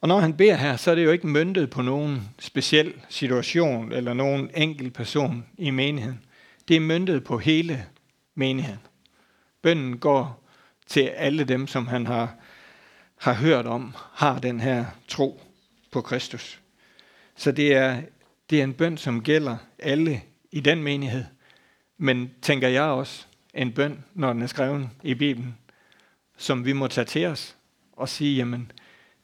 Og 0.00 0.08
når 0.08 0.20
han 0.20 0.36
beder 0.36 0.56
her, 0.56 0.76
så 0.76 0.90
er 0.90 0.94
det 0.94 1.04
jo 1.04 1.10
ikke 1.10 1.26
møntet 1.26 1.70
på 1.70 1.82
nogen 1.82 2.28
speciel 2.38 2.94
situation 3.08 3.92
eller 3.92 4.14
nogen 4.14 4.50
enkelt 4.56 4.94
person 4.94 5.46
i 5.58 5.70
menigheden. 5.70 6.24
Det 6.68 6.76
er 6.76 6.80
møntet 6.80 7.24
på 7.24 7.38
hele 7.38 7.86
menigheden. 8.34 8.80
Bønden 9.62 9.98
går 9.98 10.47
til 10.88 11.00
alle 11.00 11.44
dem, 11.44 11.66
som 11.66 11.86
han 11.86 12.06
har, 12.06 12.34
har 13.16 13.32
hørt 13.32 13.66
om, 13.66 13.94
har 14.14 14.38
den 14.38 14.60
her 14.60 14.84
tro 15.08 15.40
på 15.90 16.00
Kristus. 16.00 16.60
Så 17.36 17.52
det 17.52 17.74
er, 17.74 18.02
det 18.50 18.60
er 18.60 18.64
en 18.64 18.74
bøn, 18.74 18.96
som 18.96 19.22
gælder 19.22 19.56
alle 19.78 20.22
i 20.50 20.60
den 20.60 20.82
menighed. 20.82 21.24
Men 21.98 22.30
tænker 22.42 22.68
jeg 22.68 22.82
også, 22.82 23.26
en 23.54 23.72
bøn, 23.72 24.04
når 24.14 24.32
den 24.32 24.42
er 24.42 24.46
skrevet 24.46 24.88
i 25.02 25.14
Bibelen, 25.14 25.58
som 26.36 26.64
vi 26.64 26.72
må 26.72 26.86
tage 26.86 27.04
til 27.04 27.26
os 27.26 27.56
og 27.92 28.08
sige, 28.08 28.36
jamen, 28.36 28.72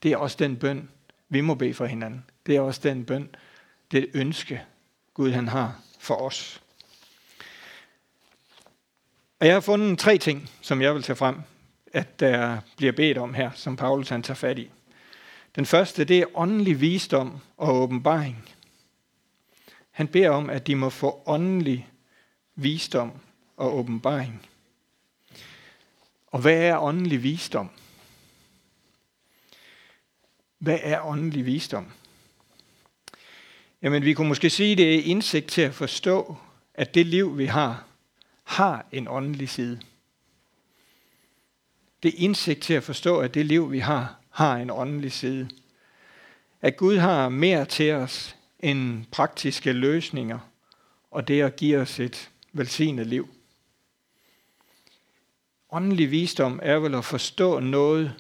det 0.03 0.13
er 0.13 0.17
også 0.17 0.37
den 0.39 0.57
bøn, 0.57 0.89
vi 1.29 1.41
må 1.41 1.55
bede 1.55 1.75
for 1.75 1.87
hinanden. 1.87 2.25
Det 2.47 2.57
er 2.57 2.61
også 2.61 2.81
den 2.85 3.05
bøn, 3.05 3.29
det 3.91 4.11
ønske, 4.15 4.63
Gud 5.15 5.31
han 5.31 5.49
har 5.49 5.81
for 6.01 6.15
os. 6.15 6.63
Og 9.41 9.47
jeg 9.47 9.55
har 9.55 9.61
fundet 9.61 9.99
tre 9.99 10.19
ting, 10.19 10.51
som 10.61 10.83
jeg 10.83 10.95
vil 10.95 11.03
tage 11.03 11.17
frem, 11.17 11.37
at 11.95 12.21
der 12.21 12.59
bliver 12.77 12.93
bedt 12.93 13.19
om 13.19 13.35
her, 13.35 13.51
som 13.55 13.77
Paulus 13.77 14.09
han 14.09 14.23
tager 14.23 14.35
fat 14.35 14.59
i. 14.59 14.71
Den 15.57 15.67
første, 15.67 16.05
det 16.05 16.19
er 16.19 16.39
åndelig 16.39 16.81
visdom 16.81 17.39
og 17.57 17.75
åbenbaring. 17.83 18.49
Han 19.91 20.09
beder 20.09 20.31
om, 20.31 20.51
at 20.51 20.67
de 20.67 20.75
må 20.75 20.91
få 20.91 21.23
åndelig 21.27 21.89
visdom 22.55 23.13
og 23.57 23.79
åbenbaring. 23.79 24.47
Og 26.27 26.41
hvad 26.41 26.57
er 26.57 26.79
åndelig 26.79 27.23
visdom? 27.23 27.71
Hvad 30.59 30.79
er 30.83 31.01
åndelig 31.01 31.47
visdom? 31.47 31.93
Jamen, 33.83 34.05
vi 34.05 34.15
kunne 34.15 34.29
måske 34.29 34.51
sige, 34.51 34.77
det 34.77 34.95
er 34.95 35.03
indsigt 35.03 35.47
til 35.47 35.63
at 35.63 35.75
forstå, 35.75 36.37
at 36.75 36.95
det 36.95 37.07
liv, 37.07 37.39
vi 37.39 37.47
har, 37.47 37.85
har 38.45 38.87
en 38.93 39.09
åndelig 39.09 39.49
side. 39.49 39.81
Det 42.05 42.15
er 42.15 42.19
indsigt 42.19 42.63
til 42.63 42.75
at 42.75 42.83
forstå, 42.83 43.19
at 43.19 43.35
det 43.35 43.47
liv, 43.47 43.73
vi 43.73 43.79
har, 43.79 44.17
har 44.31 44.57
en 44.57 44.71
åndelig 44.71 45.13
side. 45.13 45.49
At 46.63 46.77
Gud 46.77 46.97
har 46.97 47.29
mere 47.29 47.65
til 47.65 47.93
os 47.93 48.37
end 48.61 49.05
praktiske 49.11 49.73
løsninger, 49.73 50.39
og 51.11 51.29
det 51.29 51.43
at 51.43 51.57
give 51.57 51.79
os 51.79 52.01
et 52.01 52.31
velsignet 52.53 53.07
liv. 53.07 53.29
Åndelig 55.71 56.11
visdom 56.11 56.61
er 56.63 56.77
vel 56.77 56.95
at 56.95 57.05
forstå 57.05 57.61
noget, 57.61 58.15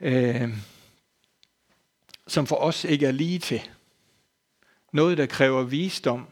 øh, 0.00 0.48
som 2.26 2.46
for 2.46 2.56
os 2.56 2.84
ikke 2.84 3.06
er 3.06 3.12
lige 3.12 3.38
til. 3.38 3.60
Noget, 4.92 5.18
der 5.18 5.26
kræver 5.26 5.62
visdom, 5.62 6.26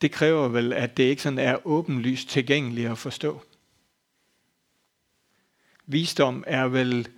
det 0.00 0.12
kræver 0.12 0.48
vel, 0.48 0.72
at 0.72 0.96
det 0.96 1.04
ikke 1.04 1.22
sådan 1.22 1.38
er 1.38 1.66
åbenlyst 1.66 2.28
tilgængeligt 2.28 2.90
at 2.90 2.98
forstå. 2.98 3.42
Visdom 5.86 6.44
er 6.46 6.64
vel 6.64 7.08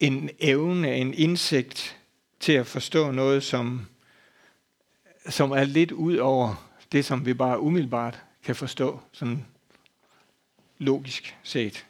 en 0.00 0.30
evne, 0.38 0.96
en 0.96 1.14
indsigt 1.14 1.98
til 2.40 2.52
at 2.52 2.66
forstå 2.66 3.10
noget, 3.10 3.42
som, 3.42 3.86
som 5.28 5.50
er 5.50 5.64
lidt 5.64 5.92
ud 5.92 6.16
over 6.16 6.68
det, 6.92 7.04
som 7.04 7.26
vi 7.26 7.34
bare 7.34 7.60
umiddelbart 7.60 8.22
kan 8.42 8.56
forstå, 8.56 9.00
sådan 9.12 9.46
logisk 10.78 11.36
set. 11.42 11.86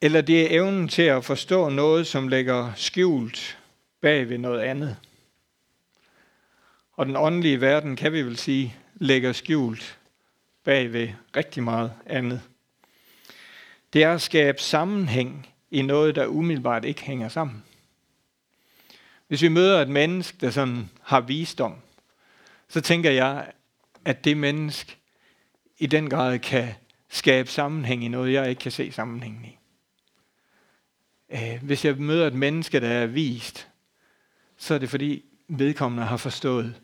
Eller 0.00 0.20
det 0.20 0.42
er 0.42 0.60
evnen 0.60 0.88
til 0.88 1.02
at 1.02 1.24
forstå 1.24 1.68
noget, 1.68 2.06
som 2.06 2.28
ligger 2.28 2.72
skjult 2.76 3.58
bag 4.00 4.28
ved 4.28 4.38
noget 4.38 4.60
andet. 4.60 4.96
Og 6.92 7.06
den 7.06 7.16
åndelige 7.16 7.60
verden, 7.60 7.96
kan 7.96 8.12
vi 8.12 8.22
vel 8.22 8.36
sige, 8.36 8.76
ligger 8.94 9.32
skjult 9.32 9.97
bag 10.68 10.92
ved 10.92 11.08
rigtig 11.36 11.62
meget 11.62 11.92
andet. 12.06 12.40
Det 13.92 14.02
er 14.02 14.12
at 14.12 14.22
skabe 14.22 14.60
sammenhæng 14.60 15.48
i 15.70 15.82
noget, 15.82 16.14
der 16.14 16.26
umiddelbart 16.26 16.84
ikke 16.84 17.02
hænger 17.02 17.28
sammen. 17.28 17.64
Hvis 19.28 19.42
vi 19.42 19.48
møder 19.48 19.82
et 19.82 19.88
menneske, 19.88 20.38
der 20.40 20.50
sådan 20.50 20.90
har 21.02 21.20
visdom, 21.20 21.74
så 22.68 22.80
tænker 22.80 23.10
jeg, 23.10 23.52
at 24.04 24.24
det 24.24 24.36
menneske 24.36 24.96
i 25.78 25.86
den 25.86 26.10
grad 26.10 26.38
kan 26.38 26.74
skabe 27.08 27.50
sammenhæng 27.50 28.04
i 28.04 28.08
noget, 28.08 28.32
jeg 28.32 28.50
ikke 28.50 28.60
kan 28.60 28.72
se 28.72 28.92
sammenhængen 28.92 29.44
i. 29.44 29.58
Øh, 31.30 31.62
hvis 31.62 31.84
jeg 31.84 31.96
møder 31.96 32.26
et 32.26 32.34
menneske, 32.34 32.80
der 32.80 32.88
er 32.88 33.06
vist, 33.06 33.68
så 34.56 34.74
er 34.74 34.78
det 34.78 34.90
fordi 34.90 35.24
vedkommende 35.48 36.06
har 36.06 36.16
forstået 36.16 36.80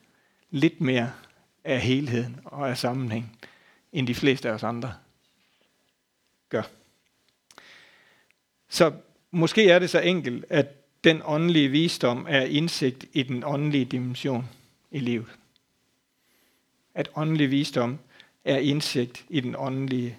lidt 0.51 0.81
mere 0.81 1.13
af 1.65 1.81
helheden 1.81 2.41
og 2.45 2.71
af 2.71 2.79
sammenhængen, 2.79 3.31
end 3.95 4.07
de 4.07 4.15
fleste 4.15 4.49
af 4.49 4.53
os 4.53 4.63
andre 4.63 4.95
gør. 6.49 6.63
Så 8.69 8.93
måske 9.31 9.71
er 9.71 9.79
det 9.79 9.91
så 9.91 10.01
enkelt, 10.01 10.45
at 10.49 10.67
den 11.05 11.23
åndelige 11.25 11.69
visdom 11.69 12.27
er 12.29 12.41
indsigt 12.41 13.05
i 13.13 13.23
den 13.23 13.45
åndelige 13.45 13.85
dimension 13.85 14.49
i 14.91 14.99
livet. 14.99 15.29
At 16.95 17.09
åndelig 17.15 17.51
visdom 17.51 17.99
er 18.45 18.59
indsigt 18.59 19.25
i 19.29 19.41
den 19.41 19.55
åndelige 19.59 20.19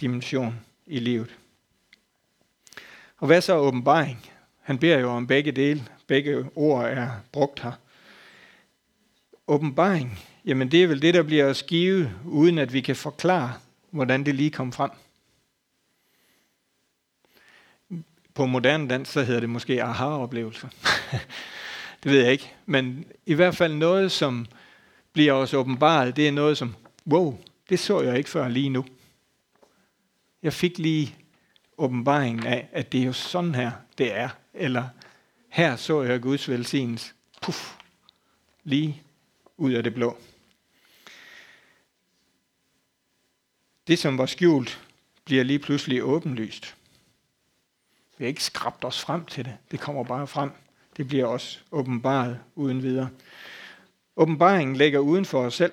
dimension 0.00 0.60
i 0.86 0.98
livet. 0.98 1.36
Og 3.16 3.26
hvad 3.26 3.40
så 3.40 3.56
åbenbaring? 3.56 4.30
Han 4.60 4.78
beder 4.78 4.98
jo 4.98 5.10
om 5.10 5.26
begge 5.26 5.52
dele. 5.52 5.86
Begge 6.06 6.50
ord 6.54 6.84
er 6.84 7.10
brugt 7.32 7.60
her. 7.60 7.72
Åbenbaring, 9.48 10.18
jamen 10.46 10.70
det 10.70 10.82
er 10.82 10.86
vel 10.86 11.02
det, 11.02 11.14
der 11.14 11.22
bliver 11.22 11.50
at 11.50 11.56
skive, 11.56 12.12
uden 12.24 12.58
at 12.58 12.72
vi 12.72 12.80
kan 12.80 12.96
forklare, 12.96 13.54
hvordan 13.90 14.26
det 14.26 14.34
lige 14.34 14.50
kom 14.50 14.72
frem. 14.72 14.90
På 18.34 18.46
moderne 18.46 18.88
dansk, 18.88 19.12
så 19.12 19.22
hedder 19.22 19.40
det 19.40 19.50
måske 19.50 19.82
aha-oplevelser. 19.82 20.68
det 22.02 22.12
ved 22.12 22.22
jeg 22.22 22.32
ikke. 22.32 22.52
Men 22.66 23.04
i 23.26 23.34
hvert 23.34 23.56
fald 23.56 23.74
noget, 23.74 24.12
som 24.12 24.46
bliver 25.12 25.32
os 25.32 25.54
åbenbaret, 25.54 26.16
det 26.16 26.28
er 26.28 26.32
noget 26.32 26.58
som, 26.58 26.74
wow, 27.06 27.38
det 27.68 27.78
så 27.78 28.00
jeg 28.00 28.18
ikke 28.18 28.30
før 28.30 28.48
lige 28.48 28.68
nu. 28.68 28.84
Jeg 30.42 30.52
fik 30.52 30.78
lige 30.78 31.16
åbenbaringen 31.78 32.46
af, 32.46 32.68
at 32.72 32.92
det 32.92 33.00
er 33.00 33.04
jo 33.04 33.12
sådan 33.12 33.54
her, 33.54 33.70
det 33.98 34.14
er. 34.14 34.28
Eller 34.54 34.88
her 35.48 35.76
så 35.76 36.02
jeg 36.02 36.20
Guds 36.20 36.48
velsignelse. 36.48 37.12
Puff, 37.42 37.74
lige 38.64 39.02
ud 39.56 39.72
af 39.72 39.82
det 39.82 39.94
blå. 39.94 40.18
Det, 43.86 43.98
som 43.98 44.18
var 44.18 44.26
skjult, 44.26 44.80
bliver 45.24 45.44
lige 45.44 45.58
pludselig 45.58 46.02
åbenlyst. 46.02 46.76
Vi 48.18 48.24
har 48.24 48.28
ikke 48.28 48.44
skrabt 48.44 48.84
os 48.84 49.00
frem 49.00 49.24
til 49.24 49.44
det. 49.44 49.56
Det 49.70 49.80
kommer 49.80 50.04
bare 50.04 50.26
frem. 50.26 50.50
Det 50.96 51.08
bliver 51.08 51.26
også 51.26 51.58
åbenbaret 51.72 52.40
uden 52.54 52.82
videre. 52.82 53.08
Åbenbaringen 54.16 54.76
ligger 54.76 54.98
uden 54.98 55.24
for 55.24 55.40
os 55.40 55.54
selv. 55.54 55.72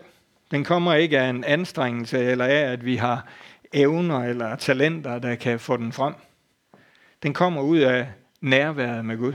Den 0.52 0.64
kommer 0.64 0.94
ikke 0.94 1.20
af 1.20 1.30
en 1.30 1.44
anstrengelse 1.44 2.20
eller 2.20 2.46
af, 2.46 2.72
at 2.72 2.86
vi 2.86 2.96
har 2.96 3.28
evner 3.74 4.20
eller 4.20 4.56
talenter, 4.56 5.20
der 5.20 5.36
kan 5.36 5.60
få 5.60 5.78
den 5.78 5.92
frem. 5.92 6.14
Den 7.24 7.34
kommer 7.34 7.62
ud 7.62 7.80
af 7.80 8.12
nærværet 8.42 9.06
med 9.06 9.18
Gud. 9.18 9.34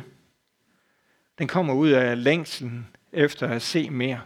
Den 1.39 1.49
kommer 1.49 1.75
ud 1.75 1.89
af 1.89 2.25
længslen 2.25 2.87
efter 3.13 3.49
at 3.49 3.63
se 3.63 3.91
mere. 3.91 4.21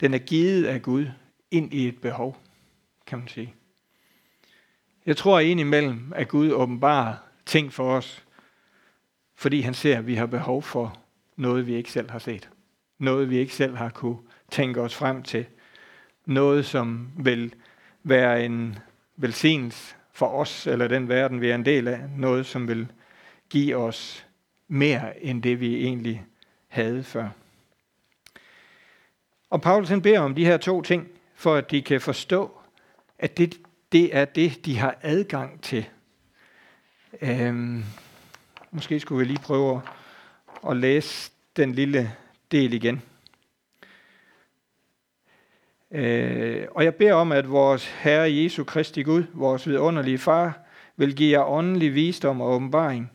Den 0.00 0.14
er 0.14 0.18
givet 0.18 0.66
af 0.66 0.82
Gud 0.82 1.06
ind 1.50 1.74
i 1.74 1.88
et 1.88 2.00
behov, 2.00 2.43
kan 3.06 3.18
man 3.18 3.28
sige. 3.28 3.54
Jeg 5.06 5.16
tror 5.16 5.40
indimellem, 5.40 6.12
at 6.16 6.28
Gud 6.28 6.52
åbenbarer 6.52 7.14
ting 7.46 7.72
for 7.72 7.96
os, 7.96 8.24
fordi 9.34 9.60
han 9.60 9.74
ser, 9.74 9.98
at 9.98 10.06
vi 10.06 10.14
har 10.14 10.26
behov 10.26 10.62
for 10.62 10.98
noget, 11.36 11.66
vi 11.66 11.74
ikke 11.74 11.92
selv 11.92 12.10
har 12.10 12.18
set. 12.18 12.50
Noget, 12.98 13.30
vi 13.30 13.38
ikke 13.38 13.54
selv 13.54 13.76
har 13.76 13.88
kunne 13.88 14.18
tænke 14.50 14.80
os 14.80 14.94
frem 14.94 15.22
til. 15.22 15.46
Noget, 16.26 16.66
som 16.66 17.10
vil 17.18 17.54
være 18.02 18.44
en 18.44 18.78
velsignelse 19.16 19.94
for 20.12 20.26
os, 20.26 20.66
eller 20.66 20.88
den 20.88 21.08
verden, 21.08 21.40
vi 21.40 21.50
er 21.50 21.54
en 21.54 21.64
del 21.64 21.88
af. 21.88 22.00
Noget, 22.16 22.46
som 22.46 22.68
vil 22.68 22.86
give 23.50 23.76
os 23.76 24.26
mere, 24.68 25.24
end 25.24 25.42
det 25.42 25.60
vi 25.60 25.84
egentlig 25.84 26.24
havde 26.68 27.04
før. 27.04 27.28
Og 29.50 29.60
Paulus 29.60 29.88
han 29.88 30.02
beder 30.02 30.20
om 30.20 30.34
de 30.34 30.44
her 30.44 30.56
to 30.56 30.82
ting, 30.82 31.08
for 31.34 31.54
at 31.54 31.70
de 31.70 31.82
kan 31.82 32.00
forstå, 32.00 32.58
at 33.18 33.38
det, 33.38 33.60
det 33.92 34.16
er 34.16 34.24
det, 34.24 34.66
de 34.66 34.78
har 34.78 34.96
adgang 35.02 35.62
til. 35.62 35.88
Øhm, 37.20 37.84
måske 38.70 39.00
skulle 39.00 39.18
vi 39.18 39.32
lige 39.32 39.42
prøve 39.42 39.82
at 40.68 40.76
læse 40.76 41.32
den 41.56 41.72
lille 41.72 42.12
del 42.50 42.72
igen. 42.72 43.02
Øh, 45.90 46.66
og 46.70 46.84
jeg 46.84 46.94
beder 46.94 47.14
om, 47.14 47.32
at 47.32 47.50
vores 47.50 47.86
Herre 47.86 48.34
Jesu 48.34 48.64
Kristi 48.64 49.02
Gud, 49.02 49.24
vores 49.32 49.68
vidunderlige 49.68 50.18
Far, 50.18 50.58
vil 50.96 51.16
give 51.16 51.38
jer 51.38 51.44
åndelig 51.44 51.94
visdom 51.94 52.40
og 52.40 52.50
åbenbaring, 52.50 53.10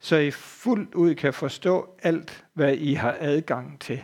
så 0.00 0.16
I 0.16 0.30
fuldt 0.30 0.94
ud 0.94 1.14
kan 1.14 1.34
forstå 1.34 1.96
alt, 2.02 2.44
hvad 2.54 2.76
I 2.76 2.94
har 2.94 3.16
adgang 3.20 3.80
til 3.80 4.02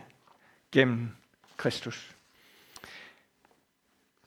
gennem 0.72 1.08
Kristus. 1.56 2.15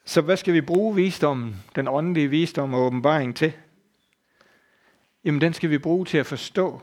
Så 0.09 0.21
hvad 0.21 0.37
skal 0.37 0.53
vi 0.53 0.61
bruge 0.61 0.95
visdommen, 0.95 1.55
den 1.75 1.87
åndelige 1.87 2.27
visdom 2.27 2.73
og 2.73 2.81
åbenbaring 2.81 3.35
til? 3.35 3.53
Jamen 5.23 5.41
den 5.41 5.53
skal 5.53 5.69
vi 5.69 5.77
bruge 5.77 6.05
til 6.05 6.17
at 6.17 6.25
forstå, 6.25 6.81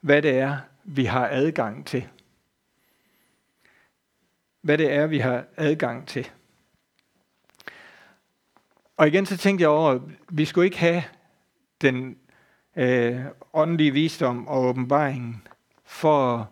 hvad 0.00 0.22
det 0.22 0.38
er, 0.38 0.58
vi 0.84 1.04
har 1.04 1.28
adgang 1.28 1.86
til. 1.86 2.08
Hvad 4.60 4.78
det 4.78 4.92
er, 4.92 5.06
vi 5.06 5.18
har 5.18 5.44
adgang 5.56 6.08
til. 6.08 6.30
Og 8.96 9.08
igen 9.08 9.26
så 9.26 9.36
tænkte 9.36 9.62
jeg 9.62 9.68
over, 9.68 9.90
at 9.90 10.00
vi 10.30 10.44
skulle 10.44 10.64
ikke 10.64 10.78
have 10.78 11.02
den 11.80 12.18
øh, 12.76 13.20
åndelige 13.52 13.92
visdom 13.92 14.48
og 14.48 14.62
åbenbaringen 14.64 15.46
for 15.84 16.36
at 16.36 16.46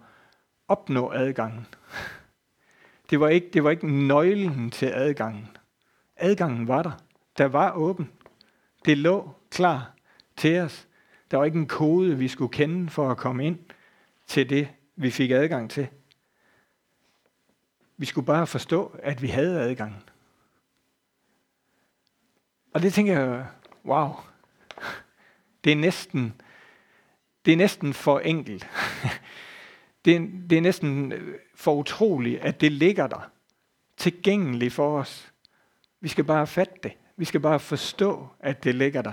opnå 0.69 1.13
adgangen. 1.13 1.67
Det 3.11 3.21
var 3.21 3.29
ikke, 3.29 3.51
det 3.53 3.65
var 3.65 3.71
ikke 3.71 4.07
nøglen 4.07 4.71
til 4.71 4.87
adgangen. 4.87 5.49
Adgangen 6.21 6.69
var 6.69 6.83
der. 6.83 6.93
Der 7.39 7.45
var 7.45 7.73
åben. 7.73 8.11
Det 8.85 8.99
lå 8.99 9.35
klar 9.51 9.95
til 10.37 10.61
os. 10.61 10.89
Der 11.31 11.37
var 11.37 11.45
ikke 11.45 11.59
en 11.59 11.69
kode, 11.69 12.19
vi 12.19 12.29
skulle 12.29 12.53
kende 12.53 12.91
for 12.91 13.11
at 13.11 13.17
komme 13.17 13.47
ind 13.47 13.59
til 14.27 14.51
det, 14.51 14.69
vi 14.97 15.11
fik 15.11 15.31
adgang 15.31 15.71
til. 15.71 15.89
Vi 17.97 18.07
skulle 18.07 18.27
bare 18.27 18.47
forstå, 18.47 18.97
at 19.03 19.23
vi 19.23 19.29
havde 19.29 19.61
adgang. 19.61 20.05
Og 22.73 22.83
det 22.83 22.93
tænker 22.93 23.21
jeg, 23.21 23.47
wow, 23.85 24.11
det 25.65 25.73
er 25.73 25.77
næsten, 25.77 26.41
det 27.45 27.53
er 27.53 27.57
næsten 27.57 27.95
for 27.95 28.19
enkelt. 28.19 28.69
Det 30.05 30.17
er, 30.17 30.21
det 30.51 30.59
er 30.59 30.61
næsten 30.61 31.13
for 31.55 31.75
utroligt, 31.75 32.41
at 32.41 32.61
det 32.61 32.73
ligger 32.73 33.07
der, 33.07 33.31
tilgængeligt 33.97 34.75
for 34.75 34.99
os. 34.99 35.30
Vi 36.01 36.09
skal 36.09 36.25
bare 36.25 36.47
fatte 36.47 36.75
det. 36.83 36.93
Vi 37.17 37.25
skal 37.25 37.41
bare 37.41 37.61
forstå, 37.61 38.29
at 38.41 38.65
det 38.65 38.75
ligger 38.75 39.03
der. 39.03 39.13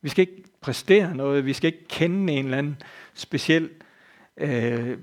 Vi 0.00 0.08
skal 0.08 0.28
ikke 0.28 0.44
præstere 0.60 1.14
noget. 1.14 1.46
Vi 1.46 1.52
skal 1.52 1.72
ikke 1.72 1.88
kende 1.88 2.32
en 2.32 2.44
eller 2.44 2.58
anden 2.58 2.82
speciel 3.14 3.70
øh, 4.36 4.98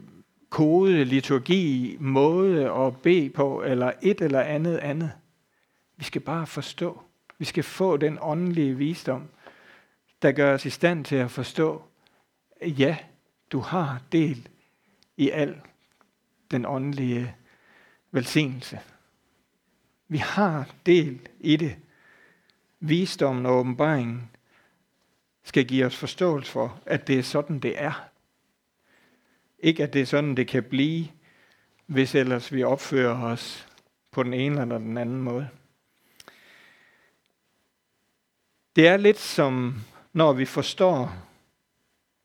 kode, 0.50 1.04
liturgi, 1.04 1.98
måde 2.00 2.72
at 2.72 3.02
bede 3.02 3.30
på, 3.30 3.64
eller 3.64 3.92
et 4.02 4.22
eller 4.22 4.42
andet 4.42 4.78
andet. 4.78 5.12
Vi 5.98 6.04
skal 6.04 6.22
bare 6.22 6.48
forstå. 6.48 7.02
Vi 7.38 7.46
skal 7.46 7.64
få 7.64 7.98
den 7.98 8.18
åndelige 8.22 8.78
visdom, 8.78 9.30
der 10.22 10.32
gør 10.32 10.54
os 10.54 10.66
i 10.66 10.70
stand 10.70 11.06
til 11.06 11.16
at 11.16 11.32
forstå, 11.32 11.84
ja, 12.62 12.98
du 13.52 13.60
har 13.60 14.02
del 14.12 14.50
i 15.18 15.30
al 15.30 15.62
den 16.52 16.66
åndelige 16.66 17.36
velsignelse. 18.12 18.80
Vi 20.12 20.18
har 20.18 20.70
del 20.86 21.28
i 21.40 21.56
det. 21.56 21.76
Visdommen 22.80 23.46
og 23.46 23.56
åbenbaringen 23.56 24.30
skal 25.44 25.66
give 25.66 25.86
os 25.86 25.96
forståelse 25.96 26.52
for, 26.52 26.82
at 26.86 27.08
det 27.08 27.20
er 27.20 27.24
sådan, 27.24 27.60
det 27.60 27.82
er. 27.82 28.10
Ikke 29.60 29.84
at 29.84 29.94
det 29.94 30.02
er 30.02 30.06
sådan, 30.06 30.38
det 30.38 30.48
kan 30.48 30.64
blive, 30.64 31.08
hvis 31.86 32.16
ellers 32.16 32.54
vi 32.54 32.64
opfører 32.64 33.24
os 33.24 33.68
på 34.12 34.24
den 34.24 34.34
ene 34.34 34.62
eller 34.62 34.78
den 34.78 34.98
anden 34.98 35.22
måde. 35.22 35.50
Det 38.76 38.88
er 38.88 38.98
lidt 38.98 39.20
som, 39.20 39.76
når 40.14 40.34
vi 40.34 40.46
forstår, 40.46 41.14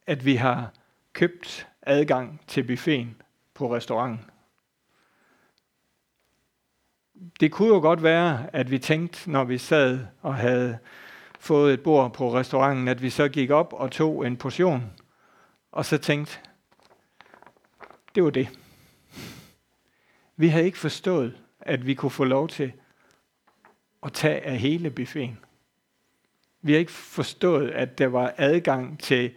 at 0.06 0.24
vi 0.24 0.34
har 0.34 0.72
købt 1.12 1.68
adgang 1.82 2.40
til 2.46 2.64
buffeten 2.64 3.22
på 3.54 3.74
restauranten. 3.74 4.30
Det 7.40 7.52
kunne 7.52 7.68
jo 7.68 7.80
godt 7.80 8.02
være, 8.02 8.46
at 8.52 8.70
vi 8.70 8.78
tænkte, 8.78 9.30
når 9.30 9.44
vi 9.44 9.58
sad 9.58 10.00
og 10.22 10.34
havde 10.34 10.78
fået 11.40 11.74
et 11.74 11.82
bord 11.82 12.14
på 12.14 12.34
restauranten, 12.34 12.88
at 12.88 13.02
vi 13.02 13.10
så 13.10 13.28
gik 13.28 13.50
op 13.50 13.72
og 13.72 13.90
tog 13.90 14.26
en 14.26 14.36
portion, 14.36 14.92
og 15.72 15.84
så 15.84 15.98
tænkte, 15.98 16.38
det 18.14 18.24
var 18.24 18.30
det. 18.30 18.48
Vi 20.36 20.48
havde 20.48 20.64
ikke 20.64 20.78
forstået, 20.78 21.38
at 21.60 21.86
vi 21.86 21.94
kunne 21.94 22.10
få 22.10 22.24
lov 22.24 22.48
til 22.48 22.72
at 24.02 24.12
tage 24.12 24.40
af 24.40 24.58
hele 24.58 24.90
buffeten. 24.90 25.38
Vi 26.62 26.72
har 26.72 26.78
ikke 26.78 26.92
forstået, 26.92 27.70
at 27.70 27.98
der 27.98 28.06
var 28.06 28.34
adgang 28.36 29.00
til 29.00 29.34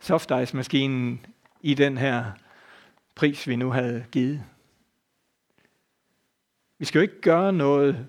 softice-maskinen 0.00 1.26
i 1.60 1.74
den 1.74 1.98
her 1.98 2.24
pris, 3.14 3.48
vi 3.48 3.56
nu 3.56 3.70
havde 3.70 4.04
givet. 4.12 4.44
Vi 6.82 6.86
skal 6.86 6.98
jo 6.98 7.02
ikke 7.02 7.20
gøre 7.20 7.52
noget, 7.52 8.08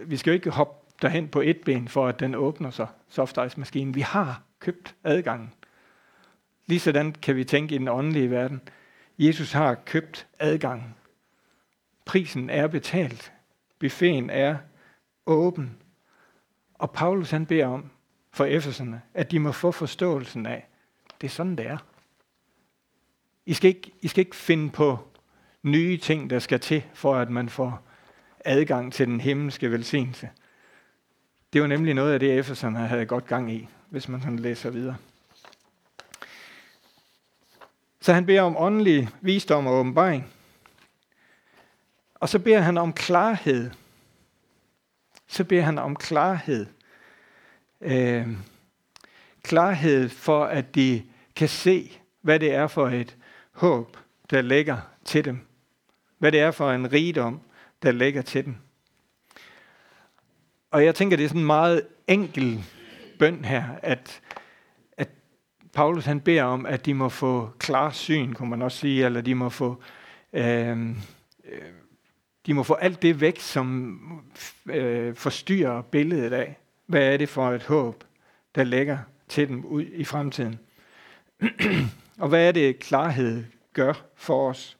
vi 0.00 0.16
skal 0.16 0.30
jo 0.30 0.34
ikke 0.34 0.50
hoppe 0.50 0.94
derhen 1.02 1.28
på 1.28 1.40
et 1.40 1.60
ben, 1.64 1.88
for 1.88 2.06
at 2.06 2.20
den 2.20 2.34
åbner 2.34 2.70
sig, 2.70 2.86
softice-maskinen. 3.08 3.94
Vi 3.94 4.00
har 4.00 4.42
købt 4.60 4.94
adgangen. 5.04 5.52
Ligesådan 6.66 7.12
kan 7.12 7.36
vi 7.36 7.44
tænke 7.44 7.74
i 7.74 7.78
den 7.78 7.88
åndelige 7.88 8.30
verden. 8.30 8.60
Jesus 9.18 9.52
har 9.52 9.74
købt 9.74 10.26
adgangen. 10.38 10.94
Prisen 12.04 12.50
er 12.50 12.66
betalt. 12.66 13.32
Buffeten 13.78 14.30
er 14.30 14.56
åben. 15.26 15.76
Og 16.74 16.90
Paulus 16.90 17.30
han 17.30 17.46
beder 17.46 17.66
om 17.66 17.90
for 18.32 18.44
Efeserne, 18.44 19.02
at 19.14 19.30
de 19.30 19.38
må 19.38 19.52
få 19.52 19.72
forståelsen 19.72 20.46
af, 20.46 20.68
det 21.20 21.26
er 21.26 21.30
sådan, 21.30 21.56
det 21.56 21.66
er. 21.66 21.78
I 23.46 23.54
skal, 23.54 23.68
ikke, 23.68 23.92
I 24.02 24.08
skal 24.08 24.20
ikke 24.20 24.36
finde 24.36 24.70
på 24.70 24.98
nye 25.62 25.96
ting, 25.96 26.30
der 26.30 26.38
skal 26.38 26.60
til, 26.60 26.84
for 26.94 27.14
at 27.14 27.30
man 27.30 27.48
får 27.48 27.88
adgang 28.44 28.92
til 28.92 29.06
den 29.06 29.20
himmelske 29.20 29.70
velsignelse. 29.70 30.30
Det 31.52 31.60
var 31.60 31.66
nemlig 31.66 31.94
noget 31.94 32.12
af 32.12 32.20
det, 32.20 32.38
Efeserne 32.38 32.78
havde 32.78 33.06
godt 33.06 33.26
gang 33.26 33.52
i, 33.52 33.68
hvis 33.90 34.08
man 34.08 34.20
sådan 34.20 34.38
læser 34.38 34.70
videre. 34.70 34.96
Så 38.00 38.12
han 38.12 38.26
beder 38.26 38.42
om 38.42 38.56
åndelig 38.56 39.08
visdom 39.20 39.66
og 39.66 39.74
åbenbaring. 39.74 40.32
Og 42.14 42.28
så 42.28 42.38
beder 42.38 42.60
han 42.60 42.78
om 42.78 42.92
klarhed. 42.92 43.70
Så 45.26 45.44
beder 45.44 45.62
han 45.62 45.78
om 45.78 45.96
klarhed. 45.96 46.66
Øh, 47.80 48.28
klarhed 49.42 50.08
for, 50.08 50.44
at 50.44 50.74
de 50.74 51.02
kan 51.36 51.48
se, 51.48 52.00
hvad 52.20 52.40
det 52.40 52.54
er 52.54 52.66
for 52.66 52.88
et 52.88 53.16
håb, 53.52 53.96
der 54.30 54.42
ligger 54.42 54.78
til 55.04 55.24
dem. 55.24 55.46
Hvad 56.18 56.32
det 56.32 56.40
er 56.40 56.50
for 56.50 56.72
en 56.72 56.92
rigdom, 56.92 57.40
der 57.82 57.92
ligger 57.92 58.22
til 58.22 58.44
dem. 58.44 58.56
Og 60.70 60.84
jeg 60.84 60.94
tænker, 60.94 61.16
det 61.16 61.24
er 61.24 61.28
sådan 61.28 61.40
en 61.40 61.46
meget 61.46 61.86
enkel 62.08 62.64
bøn 63.18 63.44
her, 63.44 63.64
at, 63.82 64.20
at 64.96 65.08
Paulus 65.72 66.04
han 66.04 66.20
beder 66.20 66.42
om, 66.42 66.66
at 66.66 66.86
de 66.86 66.94
må 66.94 67.08
få 67.08 67.50
klar 67.58 67.90
syn, 67.90 68.32
kunne 68.32 68.50
man 68.50 68.62
også 68.62 68.78
sige, 68.78 69.04
eller 69.04 69.20
de 69.20 69.34
må 69.34 69.48
få, 69.48 69.82
øh, 70.32 70.88
øh, 71.44 71.72
de 72.46 72.54
må 72.54 72.62
få 72.62 72.74
alt 72.74 73.02
det 73.02 73.20
væk, 73.20 73.40
som 73.40 73.98
øh, 74.66 75.14
forstyrrer 75.14 75.82
billedet 75.82 76.32
af, 76.32 76.58
hvad 76.86 77.12
er 77.12 77.16
det 77.16 77.28
for 77.28 77.50
et 77.50 77.62
håb, 77.62 78.04
der 78.54 78.64
ligger 78.64 78.98
til 79.28 79.48
dem 79.48 79.64
ud 79.64 79.84
i 79.92 80.04
fremtiden. 80.04 80.58
Og 82.18 82.28
hvad 82.28 82.48
er 82.48 82.52
det, 82.52 82.78
klarhed 82.78 83.44
gør 83.72 83.92
for 84.16 84.50
os? 84.50 84.78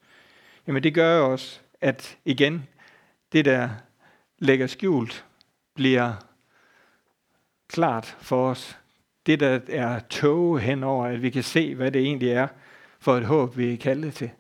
Jamen 0.66 0.82
det 0.82 0.94
gør 0.94 1.20
også, 1.20 1.60
at 1.80 2.18
igen, 2.24 2.68
det 3.32 3.44
der 3.44 3.68
ligger 4.38 4.66
skjult, 4.66 5.24
bliver 5.74 6.12
klart 7.68 8.16
for 8.20 8.50
os. 8.50 8.78
Det 9.26 9.40
der 9.40 9.60
er 9.68 9.98
tåge 9.98 10.60
henover, 10.60 11.06
at 11.06 11.22
vi 11.22 11.30
kan 11.30 11.42
se, 11.42 11.74
hvad 11.74 11.90
det 11.90 12.02
egentlig 12.02 12.30
er 12.30 12.48
for 12.98 13.16
et 13.16 13.24
håb, 13.24 13.56
vi 13.56 13.72
er 13.72 13.76
kaldet 13.76 14.14
til. 14.14 14.30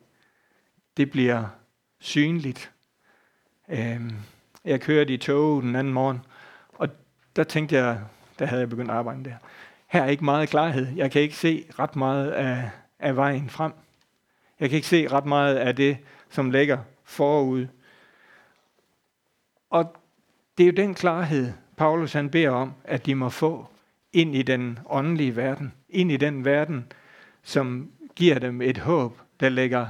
Det 0.96 1.10
bliver 1.10 1.44
synligt. 2.00 2.72
Øhm, 3.68 4.12
jeg 4.64 4.80
kørte 4.80 5.14
i 5.14 5.16
tog 5.16 5.62
den 5.62 5.76
anden 5.76 5.92
morgen, 5.92 6.20
og 6.68 6.88
der 7.36 7.44
tænkte 7.44 7.76
jeg, 7.76 8.00
der 8.38 8.46
havde 8.46 8.60
jeg 8.60 8.68
begyndt 8.68 8.90
at 8.90 8.96
arbejde 8.96 9.24
der. 9.24 9.36
Her 9.86 10.02
er 10.02 10.08
ikke 10.08 10.24
meget 10.24 10.48
klarhed. 10.48 10.86
Jeg 10.96 11.10
kan 11.10 11.22
ikke 11.22 11.36
se 11.36 11.64
ret 11.78 11.96
meget 11.96 12.30
af, 12.30 12.70
af 12.98 13.16
vejen 13.16 13.50
frem. 13.50 13.72
Jeg 14.60 14.68
kan 14.70 14.76
ikke 14.76 14.88
se 14.88 15.08
ret 15.08 15.26
meget 15.26 15.56
af 15.56 15.76
det, 15.76 15.98
som 16.30 16.50
ligger 16.50 16.78
forud. 17.04 17.66
Og 19.72 19.96
det 20.58 20.64
er 20.64 20.66
jo 20.66 20.72
den 20.76 20.94
klarhed, 20.94 21.52
Paulus 21.76 22.12
han 22.12 22.30
beder 22.30 22.50
om, 22.50 22.72
at 22.84 23.06
de 23.06 23.14
må 23.14 23.28
få 23.28 23.66
ind 24.12 24.36
i 24.36 24.42
den 24.42 24.78
åndelige 24.86 25.36
verden. 25.36 25.72
Ind 25.88 26.12
i 26.12 26.16
den 26.16 26.44
verden, 26.44 26.92
som 27.42 27.90
giver 28.16 28.38
dem 28.38 28.62
et 28.62 28.78
håb, 28.78 29.20
der 29.40 29.48
ligger 29.48 29.86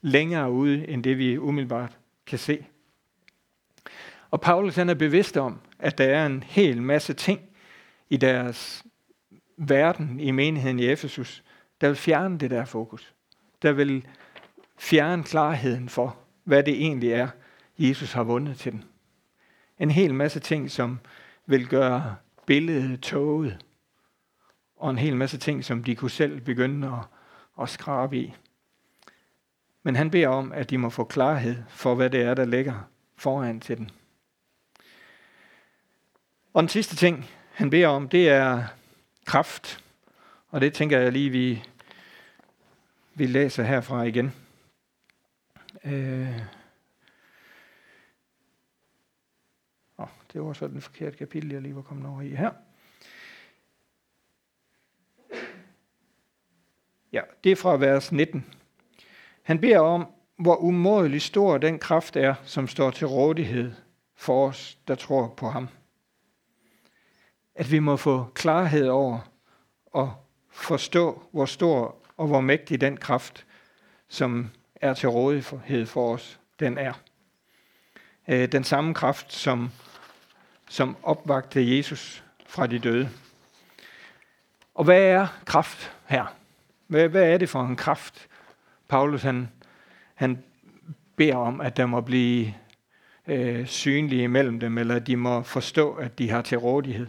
længere 0.00 0.50
ude, 0.50 0.88
end 0.88 1.04
det 1.04 1.18
vi 1.18 1.38
umiddelbart 1.38 1.98
kan 2.26 2.38
se. 2.38 2.66
Og 4.30 4.40
Paulus 4.40 4.76
han 4.76 4.88
er 4.88 4.94
bevidst 4.94 5.36
om, 5.36 5.60
at 5.78 5.98
der 5.98 6.04
er 6.04 6.26
en 6.26 6.42
hel 6.42 6.82
masse 6.82 7.12
ting 7.12 7.40
i 8.10 8.16
deres 8.16 8.84
verden, 9.56 10.20
i 10.20 10.30
menigheden 10.30 10.78
i 10.78 10.86
Efesus, 10.86 11.42
der 11.80 11.88
vil 11.88 11.96
fjerne 11.96 12.38
det 12.38 12.50
der 12.50 12.64
fokus. 12.64 13.14
Der 13.62 13.72
vil 13.72 14.06
fjerne 14.78 15.22
klarheden 15.22 15.88
for, 15.88 16.16
hvad 16.44 16.62
det 16.62 16.74
egentlig 16.74 17.12
er, 17.12 17.28
Jesus 17.78 18.12
har 18.12 18.22
vundet 18.22 18.58
til 18.58 18.72
dem. 18.72 18.91
En 19.82 19.90
hel 19.90 20.14
masse 20.14 20.40
ting, 20.40 20.70
som 20.70 20.98
vil 21.46 21.68
gøre 21.68 22.16
billedet 22.46 23.00
tåget, 23.00 23.64
og 24.76 24.90
en 24.90 24.98
hel 24.98 25.16
masse 25.16 25.38
ting, 25.38 25.64
som 25.64 25.84
de 25.84 25.96
kunne 25.96 26.10
selv 26.10 26.40
begynde 26.40 26.88
at, 26.88 27.04
at 27.62 27.68
skrabe 27.68 28.16
i. 28.16 28.34
Men 29.82 29.96
han 29.96 30.10
beder 30.10 30.28
om, 30.28 30.52
at 30.52 30.70
de 30.70 30.78
må 30.78 30.90
få 30.90 31.04
klarhed 31.04 31.62
for, 31.68 31.94
hvad 31.94 32.10
det 32.10 32.22
er, 32.22 32.34
der 32.34 32.44
ligger 32.44 32.88
foran 33.16 33.60
til 33.60 33.76
den. 33.76 33.90
Og 36.54 36.62
den 36.62 36.68
sidste 36.68 36.96
ting, 36.96 37.30
han 37.52 37.70
beder 37.70 37.88
om, 37.88 38.08
det 38.08 38.28
er 38.28 38.64
kraft. 39.24 39.84
Og 40.48 40.60
det 40.60 40.74
tænker 40.74 40.98
jeg 40.98 41.12
lige, 41.12 41.30
vi, 41.30 41.64
vi 43.14 43.26
læser 43.26 43.62
herfra 43.62 44.02
igen. 44.02 44.32
Øh. 45.84 46.40
Oh, 49.98 50.08
det 50.32 50.42
var 50.42 50.52
så 50.52 50.68
den 50.68 50.80
forkerte 50.80 51.16
kapitel, 51.16 51.52
jeg 51.52 51.62
lige 51.62 51.76
var 51.76 51.82
kommet 51.82 52.10
over 52.10 52.22
i 52.22 52.28
her. 52.28 52.50
Ja, 57.12 57.22
det 57.44 57.52
er 57.52 57.56
fra 57.56 57.76
vers 57.76 58.12
19. 58.12 58.54
Han 59.42 59.60
beder 59.60 59.78
om, 59.78 60.06
hvor 60.36 60.56
umådelig 60.56 61.22
stor 61.22 61.58
den 61.58 61.78
kraft 61.78 62.16
er, 62.16 62.34
som 62.44 62.68
står 62.68 62.90
til 62.90 63.06
rådighed 63.06 63.72
for 64.14 64.48
os, 64.48 64.78
der 64.88 64.94
tror 64.94 65.34
på 65.36 65.48
ham. 65.48 65.68
At 67.54 67.72
vi 67.72 67.78
må 67.78 67.96
få 67.96 68.26
klarhed 68.34 68.88
over 68.88 69.18
og 69.86 70.14
forstå, 70.50 71.22
hvor 71.32 71.44
stor 71.44 71.96
og 72.16 72.26
hvor 72.26 72.40
mægtig 72.40 72.80
den 72.80 72.96
kraft, 72.96 73.46
som 74.08 74.50
er 74.74 74.94
til 74.94 75.08
rådighed 75.08 75.86
for 75.86 76.14
os, 76.14 76.40
den 76.60 76.78
er. 76.78 76.92
Øh, 78.28 78.52
den 78.52 78.64
samme 78.64 78.94
kraft, 78.94 79.32
som, 79.32 79.70
som 80.72 80.96
opvagte 81.02 81.76
Jesus 81.76 82.24
fra 82.46 82.66
de 82.66 82.78
døde. 82.78 83.10
Og 84.74 84.84
hvad 84.84 85.02
er 85.02 85.26
kraft 85.44 85.96
her? 86.06 86.36
Hvad, 86.86 87.08
hvad 87.08 87.32
er 87.32 87.38
det 87.38 87.48
for 87.48 87.62
en 87.62 87.76
kraft, 87.76 88.28
Paulus 88.88 89.22
han, 89.22 89.48
han 90.14 90.44
beder 91.16 91.36
om, 91.36 91.60
at 91.60 91.76
der 91.76 91.86
må 91.86 92.00
blive 92.00 92.54
øh, 93.26 93.66
synlige 93.66 94.22
imellem 94.22 94.60
dem, 94.60 94.78
eller 94.78 94.98
de 94.98 95.16
må 95.16 95.42
forstå, 95.42 95.94
at 95.94 96.18
de 96.18 96.30
har 96.30 96.42
til 96.42 96.58
rådighed. 96.58 97.06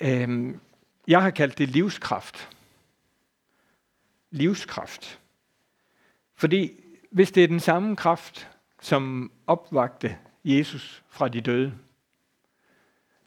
Øh, 0.00 0.54
jeg 1.08 1.22
har 1.22 1.30
kaldt 1.30 1.58
det 1.58 1.68
livskraft. 1.68 2.48
Livskraft. 4.30 5.20
Fordi 6.34 6.72
hvis 7.10 7.32
det 7.32 7.44
er 7.44 7.48
den 7.48 7.60
samme 7.60 7.96
kraft, 7.96 8.48
som 8.80 9.32
opvagte 9.46 10.16
Jesus 10.44 11.02
fra 11.08 11.28
de 11.28 11.40
døde, 11.40 11.72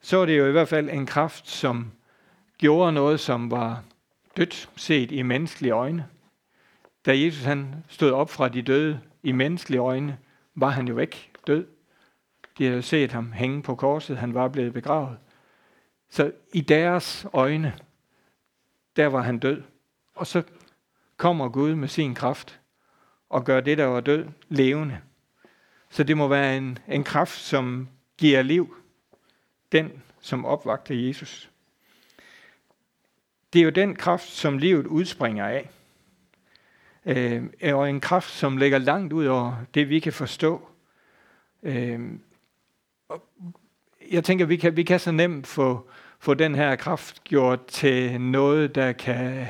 så 0.06 0.18
var 0.18 0.26
det 0.26 0.38
jo 0.38 0.48
i 0.48 0.52
hvert 0.52 0.68
fald 0.68 0.90
en 0.90 1.06
kraft, 1.06 1.50
som 1.50 1.92
gjorde 2.58 2.92
noget, 2.92 3.20
som 3.20 3.52
var 3.52 3.84
dødt 4.38 4.70
set 4.76 5.12
i 5.12 5.22
menneskelige 5.22 5.72
øjne. 5.72 6.08
Da 7.06 7.20
Jesus 7.20 7.44
han 7.44 7.76
stod 7.88 8.12
op 8.12 8.30
fra 8.30 8.50
de 8.50 8.62
døde 8.62 9.00
i 9.24 9.32
menneskelige 9.32 9.80
øjne, 9.80 10.18
var 10.56 10.70
han 10.70 10.88
jo 10.88 10.94
væk, 10.94 11.32
død. 11.48 11.68
De 12.58 12.66
havde 12.66 12.82
set 12.82 13.12
ham 13.12 13.32
hænge 13.32 13.64
på 13.64 13.76
korset, 13.76 14.18
han 14.18 14.34
var 14.34 14.48
blevet 14.48 14.74
begravet. 14.74 15.18
Så 16.10 16.32
i 16.54 16.62
deres 16.62 17.28
øjne, 17.34 17.74
der 18.96 19.08
var 19.08 19.22
han 19.22 19.40
død. 19.40 19.64
Og 20.16 20.28
så 20.28 20.44
kommer 21.18 21.50
Gud 21.50 21.76
med 21.76 21.88
sin 21.88 22.16
kraft 22.16 22.60
og 23.30 23.46
gør 23.46 23.62
det, 23.62 23.78
der 23.78 23.86
var 23.86 24.02
død, 24.02 24.26
levende. 24.50 25.00
Så 25.90 26.04
det 26.04 26.18
må 26.18 26.28
være 26.28 26.58
en, 26.58 26.78
en 26.88 27.04
kraft, 27.04 27.40
som 27.40 27.90
giver 28.18 28.42
liv. 28.42 28.76
Den, 29.76 30.04
som 30.20 30.46
opvagte 30.46 31.08
Jesus. 31.08 31.52
Det 33.54 33.60
er 33.60 33.64
jo 33.64 33.70
den 33.70 33.96
kraft, 33.96 34.30
som 34.30 34.58
livet 34.58 34.88
udspringer 34.88 35.46
af. 35.46 35.70
Øh, 37.06 37.44
og 37.64 37.90
en 37.90 38.00
kraft, 38.00 38.30
som 38.30 38.58
ligger 38.58 38.78
langt 38.78 39.14
ud 39.14 39.26
over 39.26 39.56
det, 39.74 39.90
vi 39.90 40.00
kan 40.00 40.14
forstå. 40.14 40.68
Øh, 41.64 42.00
jeg 44.12 44.24
tænker, 44.24 44.46
vi 44.46 44.58
kan, 44.58 44.78
vi 44.78 44.84
kan 44.84 45.00
så 45.00 45.12
nemt 45.12 45.48
få, 45.48 45.90
få 46.20 46.34
den 46.34 46.56
her 46.56 46.76
kraft 46.76 47.24
gjort 47.24 47.66
til 47.66 48.22
noget, 48.22 48.76
der 48.76 48.92
kan 48.92 49.48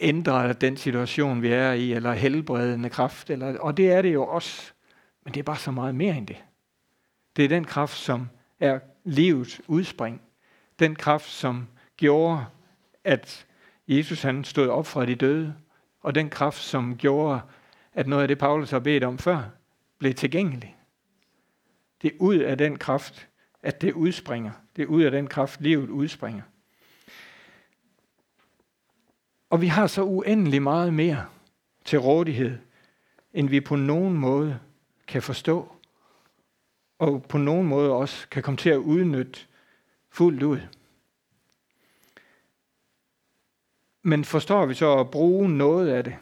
ændre 0.00 0.52
den 0.52 0.76
situation, 0.76 1.42
vi 1.42 1.48
er 1.48 1.72
i, 1.72 1.92
eller 1.92 2.12
helbredende 2.12 2.90
kraft. 2.90 3.30
Eller, 3.30 3.58
og 3.58 3.76
det 3.76 3.92
er 3.92 4.02
det 4.02 4.14
jo 4.14 4.26
også. 4.26 4.72
Men 5.24 5.34
det 5.34 5.40
er 5.40 5.44
bare 5.44 5.58
så 5.58 5.70
meget 5.70 5.94
mere 5.94 6.16
end 6.16 6.26
det. 6.26 6.44
Det 7.36 7.44
er 7.44 7.48
den 7.48 7.64
kraft, 7.64 7.96
som 7.96 8.28
er 8.60 8.78
livets 9.04 9.60
udspring. 9.66 10.22
Den 10.78 10.96
kraft, 10.96 11.30
som 11.30 11.68
gjorde, 11.96 12.44
at 13.04 13.46
Jesus 13.88 14.22
han 14.22 14.44
stod 14.44 14.68
op 14.68 14.86
fra 14.86 15.06
de 15.06 15.14
døde, 15.14 15.54
og 16.00 16.14
den 16.14 16.30
kraft, 16.30 16.62
som 16.62 16.96
gjorde, 16.96 17.40
at 17.92 18.06
noget 18.06 18.22
af 18.22 18.28
det, 18.28 18.38
Paulus 18.38 18.70
har 18.70 18.78
bedt 18.78 19.04
om 19.04 19.18
før, 19.18 19.42
blev 19.98 20.14
tilgængelig. 20.14 20.76
Det 22.02 22.12
er 22.12 22.16
ud 22.20 22.36
af 22.36 22.58
den 22.58 22.78
kraft, 22.78 23.28
at 23.62 23.80
det 23.80 23.92
udspringer. 23.92 24.52
Det 24.76 24.82
er 24.82 24.86
ud 24.86 25.02
af 25.02 25.10
den 25.10 25.26
kraft, 25.26 25.60
livet 25.60 25.88
udspringer. 25.88 26.42
Og 29.50 29.60
vi 29.60 29.66
har 29.66 29.86
så 29.86 30.02
uendelig 30.02 30.62
meget 30.62 30.94
mere 30.94 31.26
til 31.84 31.98
rådighed, 31.98 32.58
end 33.32 33.48
vi 33.48 33.60
på 33.60 33.76
nogen 33.76 34.14
måde 34.14 34.58
kan 35.06 35.22
forstå, 35.22 35.72
og 36.98 37.24
på 37.28 37.38
nogen 37.38 37.66
måde 37.66 37.92
også 37.92 38.28
kan 38.28 38.42
komme 38.42 38.58
til 38.58 38.70
at 38.70 38.76
udnytte 38.76 39.40
fuldt 40.10 40.42
ud. 40.42 40.60
Men 44.02 44.24
forstår 44.24 44.66
vi 44.66 44.74
så 44.74 44.98
at 44.98 45.10
bruge 45.10 45.48
noget 45.48 45.88
af 45.88 46.04
det? 46.04 46.16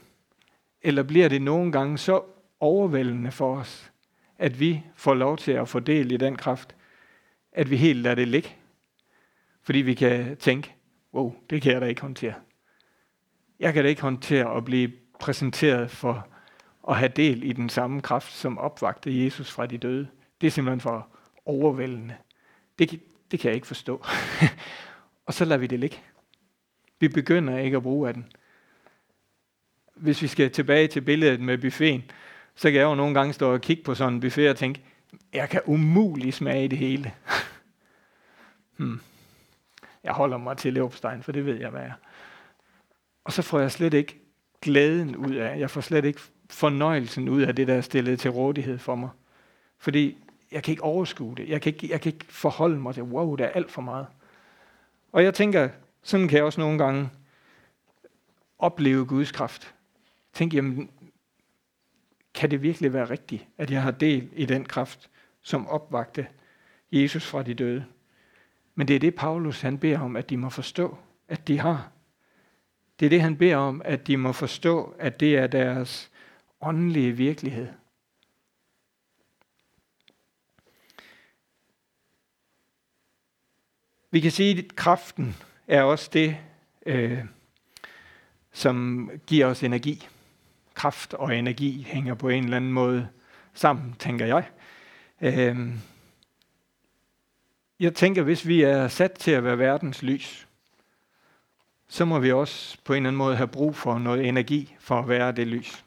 Eller 0.82 1.02
bliver 1.02 1.28
det 1.28 1.42
nogle 1.42 1.72
gange 1.72 1.98
så 1.98 2.22
overvældende 2.60 3.32
for 3.32 3.56
os, 3.56 3.92
at 4.38 4.60
vi 4.60 4.82
får 4.94 5.14
lov 5.14 5.38
til 5.38 5.52
at 5.52 5.68
få 5.68 5.80
del 5.80 6.12
i 6.12 6.16
den 6.16 6.36
kraft, 6.36 6.76
at 7.52 7.70
vi 7.70 7.76
helt 7.76 7.98
lader 7.98 8.14
det 8.14 8.28
ligge? 8.28 8.56
Fordi 9.62 9.78
vi 9.78 9.94
kan 9.94 10.36
tænke, 10.36 10.74
wow, 11.14 11.34
det 11.50 11.62
kan 11.62 11.72
jeg 11.72 11.80
da 11.80 11.86
ikke 11.86 12.00
håndtere. 12.00 12.34
Jeg 13.58 13.72
kan 13.72 13.84
da 13.84 13.88
ikke 13.88 14.02
håndtere 14.02 14.56
at 14.56 14.64
blive 14.64 14.92
præsenteret 15.20 15.90
for 15.90 16.28
at 16.88 16.96
have 16.96 17.12
del 17.16 17.42
i 17.42 17.52
den 17.52 17.68
samme 17.68 18.00
kraft, 18.00 18.32
som 18.32 18.58
opvagte 18.58 19.24
Jesus 19.24 19.50
fra 19.50 19.66
de 19.66 19.78
døde. 19.78 20.08
Det 20.42 20.48
er 20.48 20.50
simpelthen 20.50 20.80
for 20.80 21.08
overvældende. 21.44 22.16
Det, 22.78 23.00
det 23.30 23.40
kan 23.40 23.48
jeg 23.48 23.54
ikke 23.54 23.66
forstå. 23.66 24.04
og 25.26 25.34
så 25.34 25.44
lader 25.44 25.58
vi 25.58 25.66
det 25.66 25.80
ligge. 25.80 25.96
Vi 27.00 27.08
begynder 27.08 27.58
ikke 27.58 27.76
at 27.76 27.82
bruge 27.82 28.08
af 28.08 28.14
den. 28.14 28.32
Hvis 29.94 30.22
vi 30.22 30.26
skal 30.26 30.50
tilbage 30.50 30.88
til 30.88 31.00
billedet 31.00 31.40
med 31.40 31.58
buffeten, 31.58 32.10
så 32.54 32.70
kan 32.70 32.80
jeg 32.80 32.84
jo 32.84 32.94
nogle 32.94 33.14
gange 33.14 33.32
stå 33.32 33.52
og 33.52 33.60
kigge 33.60 33.82
på 33.82 33.94
sådan 33.94 34.14
en 34.14 34.20
buffet 34.20 34.50
og 34.50 34.56
tænke, 34.56 34.82
jeg 35.32 35.48
kan 35.48 35.60
umuligt 35.66 36.34
smage 36.34 36.68
det 36.68 36.78
hele. 36.78 37.14
hmm. 38.76 39.00
Jeg 40.04 40.12
holder 40.12 40.36
mig 40.36 40.56
til 40.56 40.72
leverpostejn, 40.72 41.22
for 41.22 41.32
det 41.32 41.46
ved 41.46 41.60
jeg, 41.60 41.70
hvad 41.70 41.82
er. 41.82 41.92
Og 43.24 43.32
så 43.32 43.42
får 43.42 43.60
jeg 43.60 43.72
slet 43.72 43.94
ikke 43.94 44.20
glæden 44.62 45.16
ud 45.16 45.34
af, 45.34 45.58
jeg 45.58 45.70
får 45.70 45.80
slet 45.80 46.04
ikke 46.04 46.20
fornøjelsen 46.50 47.28
ud 47.28 47.42
af 47.42 47.56
det, 47.56 47.68
der 47.68 47.74
er 47.74 47.80
stillet 47.80 48.20
til 48.20 48.30
rådighed 48.30 48.78
for 48.78 48.94
mig. 48.94 49.10
Fordi 49.78 50.18
jeg 50.52 50.62
kan 50.62 50.72
ikke 50.72 50.82
overskue 50.82 51.36
det. 51.36 51.48
Jeg 51.48 51.62
kan 51.62 51.72
ikke, 51.72 51.88
jeg 51.90 52.00
kan 52.00 52.12
ikke 52.12 52.24
forholde 52.28 52.78
mig 52.78 52.94
til, 52.94 53.02
wow, 53.02 53.36
det 53.36 53.44
er 53.44 53.50
alt 53.50 53.70
for 53.70 53.82
meget. 53.82 54.06
Og 55.12 55.24
jeg 55.24 55.34
tænker, 55.34 55.68
sådan 56.02 56.28
kan 56.28 56.36
jeg 56.36 56.44
også 56.44 56.60
nogle 56.60 56.78
gange 56.78 57.10
opleve 58.58 59.06
Guds 59.06 59.32
kraft. 59.32 59.74
Tænk, 60.32 60.54
jamen, 60.54 60.90
kan 62.34 62.50
det 62.50 62.62
virkelig 62.62 62.92
være 62.92 63.10
rigtigt, 63.10 63.46
at 63.58 63.70
jeg 63.70 63.82
har 63.82 63.90
del 63.90 64.28
i 64.32 64.46
den 64.46 64.64
kraft, 64.64 65.10
som 65.42 65.68
opvagte 65.68 66.26
Jesus 66.92 67.26
fra 67.26 67.42
de 67.42 67.54
døde? 67.54 67.84
Men 68.74 68.88
det 68.88 68.96
er 68.96 69.00
det, 69.00 69.14
Paulus 69.14 69.60
han 69.60 69.78
beder 69.78 69.98
om, 69.98 70.16
at 70.16 70.30
de 70.30 70.36
må 70.36 70.48
forstå, 70.48 70.98
at 71.28 71.48
de 71.48 71.58
har. 71.58 71.90
Det 73.00 73.06
er 73.06 73.10
det, 73.10 73.20
han 73.22 73.36
beder 73.36 73.56
om, 73.56 73.82
at 73.84 74.06
de 74.06 74.16
må 74.16 74.32
forstå, 74.32 74.94
at 74.98 75.20
det 75.20 75.36
er 75.36 75.46
deres 75.46 76.10
åndelige 76.60 77.12
virkelighed. 77.12 77.68
Vi 84.14 84.20
kan 84.20 84.30
sige, 84.30 84.58
at 84.58 84.76
kraften 84.76 85.36
er 85.68 85.82
også 85.82 86.10
det, 86.12 86.36
øh, 86.86 87.18
som 88.52 89.10
giver 89.26 89.46
os 89.46 89.62
energi. 89.62 90.08
Kraft 90.74 91.14
og 91.14 91.36
energi 91.36 91.86
hænger 91.88 92.14
på 92.14 92.28
en 92.28 92.44
eller 92.44 92.56
anden 92.56 92.72
måde 92.72 93.08
sammen, 93.54 93.94
tænker 93.98 94.26
jeg. 94.26 94.48
Øh, 95.20 95.68
jeg 97.80 97.94
tænker, 97.94 98.22
hvis 98.22 98.46
vi 98.46 98.62
er 98.62 98.88
sat 98.88 99.12
til 99.12 99.30
at 99.30 99.44
være 99.44 99.58
verdens 99.58 100.02
lys, 100.02 100.48
så 101.88 102.04
må 102.04 102.18
vi 102.18 102.32
også 102.32 102.78
på 102.84 102.92
en 102.92 102.96
eller 102.96 103.08
anden 103.08 103.18
måde 103.18 103.36
have 103.36 103.48
brug 103.48 103.76
for 103.76 103.98
noget 103.98 104.28
energi 104.28 104.76
for 104.80 104.98
at 104.98 105.08
være 105.08 105.32
det 105.32 105.46
lys. 105.46 105.84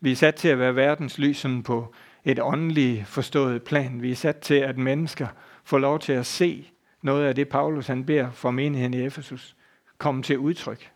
Vi 0.00 0.12
er 0.12 0.16
sat 0.16 0.34
til 0.34 0.48
at 0.48 0.58
være 0.58 0.76
verdens 0.76 1.18
lys 1.18 1.36
sådan 1.36 1.62
på 1.62 1.94
et 2.24 2.38
åndeligt 2.40 3.06
forstået 3.06 3.62
plan. 3.62 4.02
Vi 4.02 4.10
er 4.10 4.16
sat 4.16 4.36
til, 4.36 4.54
at 4.54 4.78
mennesker 4.78 5.28
får 5.64 5.78
lov 5.78 5.98
til 5.98 6.12
at 6.12 6.26
se 6.26 6.70
noget 7.02 7.26
af 7.26 7.34
det, 7.34 7.48
Paulus 7.48 7.86
han 7.86 8.04
beder 8.04 8.30
for 8.30 8.50
menigheden 8.50 8.94
i 8.94 9.02
Efesus, 9.06 9.56
komme 9.98 10.22
til 10.22 10.38
udtryk. 10.38 10.90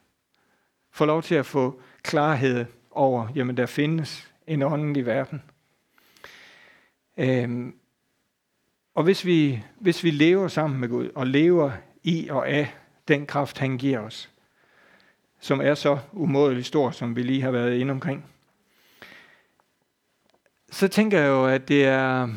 Få 0.90 1.04
lov 1.04 1.22
til 1.22 1.34
at 1.34 1.46
få 1.46 1.80
klarhed 2.02 2.64
over, 2.90 3.28
jamen 3.34 3.56
der 3.56 3.66
findes 3.66 4.32
en 4.46 4.62
åndelig 4.62 5.06
verden. 5.06 5.42
Øhm, 7.16 7.74
og 8.94 9.04
hvis 9.04 9.24
vi, 9.24 9.62
hvis 9.80 10.04
vi 10.04 10.10
lever 10.10 10.48
sammen 10.48 10.80
med 10.80 10.88
Gud, 10.88 11.10
og 11.14 11.26
lever 11.26 11.72
i 12.02 12.28
og 12.28 12.48
af 12.48 12.74
den 13.08 13.26
kraft, 13.26 13.58
han 13.58 13.78
giver 13.78 13.98
os, 13.98 14.30
som 15.40 15.60
er 15.60 15.74
så 15.74 15.98
umådelig 16.12 16.64
stor, 16.64 16.90
som 16.90 17.16
vi 17.16 17.22
lige 17.22 17.42
har 17.42 17.50
været 17.50 17.78
inde 17.78 17.90
omkring, 17.90 18.24
så 20.70 20.88
tænker 20.88 21.20
jeg 21.20 21.28
jo, 21.28 21.46
at 21.46 21.68
det 21.68 21.84
er, 21.84 22.28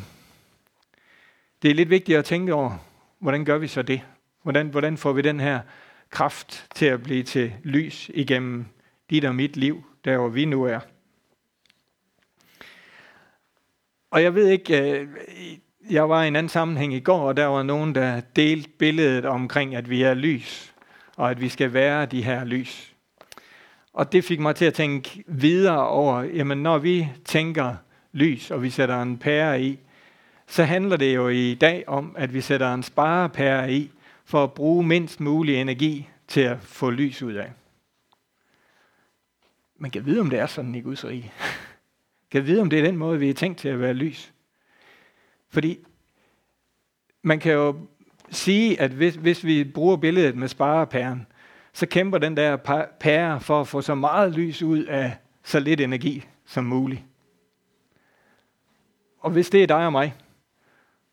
det 1.62 1.70
er 1.70 1.74
lidt 1.74 1.90
vigtigt 1.90 2.18
at 2.18 2.24
tænke 2.24 2.54
over, 2.54 2.78
hvordan 3.18 3.44
gør 3.44 3.58
vi 3.58 3.66
så 3.66 3.82
det? 3.82 4.00
Hvordan, 4.42 4.68
hvordan 4.68 4.96
får 4.96 5.12
vi 5.12 5.22
den 5.22 5.40
her 5.40 5.60
kraft 6.10 6.66
til 6.74 6.86
at 6.86 7.02
blive 7.02 7.22
til 7.22 7.52
lys 7.62 8.10
igennem 8.14 8.64
dit 9.10 9.24
og 9.24 9.34
mit 9.34 9.56
liv, 9.56 9.84
der 10.04 10.18
hvor 10.18 10.28
vi 10.28 10.44
nu 10.44 10.64
er? 10.64 10.80
Og 14.10 14.22
jeg 14.22 14.34
ved 14.34 14.48
ikke, 14.48 15.00
øh, 15.00 15.08
jeg 15.90 16.08
var 16.08 16.22
i 16.22 16.28
en 16.28 16.36
anden 16.36 16.48
sammenhæng 16.48 16.94
i 16.94 17.00
går, 17.00 17.28
og 17.28 17.36
der 17.36 17.46
var 17.46 17.62
nogen, 17.62 17.94
der 17.94 18.20
delte 18.20 18.70
billedet 18.78 19.24
omkring, 19.24 19.74
at 19.74 19.90
vi 19.90 20.02
er 20.02 20.14
lys, 20.14 20.74
og 21.16 21.30
at 21.30 21.40
vi 21.40 21.48
skal 21.48 21.72
være 21.72 22.06
de 22.06 22.22
her 22.22 22.44
lys. 22.44 22.94
Og 23.92 24.12
det 24.12 24.24
fik 24.24 24.40
mig 24.40 24.56
til 24.56 24.64
at 24.64 24.74
tænke 24.74 25.24
videre 25.26 25.88
over, 25.88 26.22
jamen 26.22 26.58
når 26.58 26.78
vi 26.78 27.08
tænker 27.24 27.74
lys, 28.12 28.50
og 28.50 28.62
vi 28.62 28.70
sætter 28.70 29.02
en 29.02 29.18
pære 29.18 29.62
i, 29.62 29.78
så 30.46 30.64
handler 30.64 30.96
det 30.96 31.14
jo 31.14 31.28
i 31.28 31.54
dag 31.54 31.84
om, 31.86 32.14
at 32.18 32.34
vi 32.34 32.40
sætter 32.40 32.74
en 32.74 32.82
sparepære 32.82 33.72
i, 33.72 33.90
for 34.24 34.44
at 34.44 34.52
bruge 34.52 34.86
mindst 34.86 35.20
mulig 35.20 35.56
energi 35.56 36.08
til 36.28 36.40
at 36.40 36.60
få 36.60 36.90
lys 36.90 37.22
ud 37.22 37.34
af. 37.34 37.52
Man 39.78 39.90
kan 39.90 40.06
vide, 40.06 40.20
om 40.20 40.30
det 40.30 40.38
er 40.38 40.46
sådan 40.46 40.74
i 40.74 40.80
Guds 40.80 41.04
rige. 41.08 41.32
kan 42.30 42.46
vide, 42.46 42.60
om 42.60 42.70
det 42.70 42.78
er 42.78 42.84
den 42.84 42.96
måde, 42.96 43.18
vi 43.18 43.30
er 43.30 43.34
tænkt 43.34 43.58
til 43.58 43.68
at 43.68 43.80
være 43.80 43.94
lys. 43.94 44.32
Fordi 45.48 45.78
man 47.22 47.40
kan 47.40 47.52
jo 47.52 47.76
sige, 48.30 48.80
at 48.80 48.90
hvis, 48.90 49.14
hvis 49.14 49.44
vi 49.44 49.64
bruger 49.64 49.96
billedet 49.96 50.36
med 50.36 50.48
sparepæren, 50.48 51.26
så 51.72 51.86
kæmper 51.86 52.18
den 52.18 52.36
der 52.36 52.56
pære 53.00 53.40
for 53.40 53.60
at 53.60 53.68
få 53.68 53.80
så 53.80 53.94
meget 53.94 54.32
lys 54.32 54.62
ud 54.62 54.84
af 54.84 55.16
så 55.44 55.60
lidt 55.60 55.80
energi 55.80 56.26
som 56.44 56.64
muligt. 56.64 57.02
Og 59.18 59.30
hvis 59.30 59.50
det 59.50 59.62
er 59.62 59.66
dig 59.66 59.86
og 59.86 59.92
mig, 59.92 60.14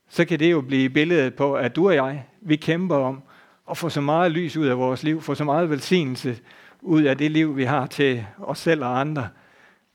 så 0.09 0.25
kan 0.25 0.39
det 0.39 0.51
jo 0.51 0.61
blive 0.61 0.89
billedet 0.89 1.35
på, 1.35 1.55
at 1.55 1.75
du 1.75 1.87
og 1.87 1.95
jeg, 1.95 2.25
vi 2.41 2.55
kæmper 2.55 2.95
om 2.95 3.23
at 3.69 3.77
få 3.77 3.89
så 3.89 4.01
meget 4.01 4.31
lys 4.31 4.57
ud 4.57 4.67
af 4.67 4.77
vores 4.77 5.03
liv, 5.03 5.21
få 5.21 5.35
så 5.35 5.43
meget 5.43 5.69
velsignelse 5.69 6.39
ud 6.81 7.03
af 7.03 7.17
det 7.17 7.31
liv, 7.31 7.57
vi 7.57 7.63
har 7.63 7.87
til 7.87 8.25
os 8.37 8.59
selv 8.59 8.83
og 8.83 8.99
andre, 8.99 9.29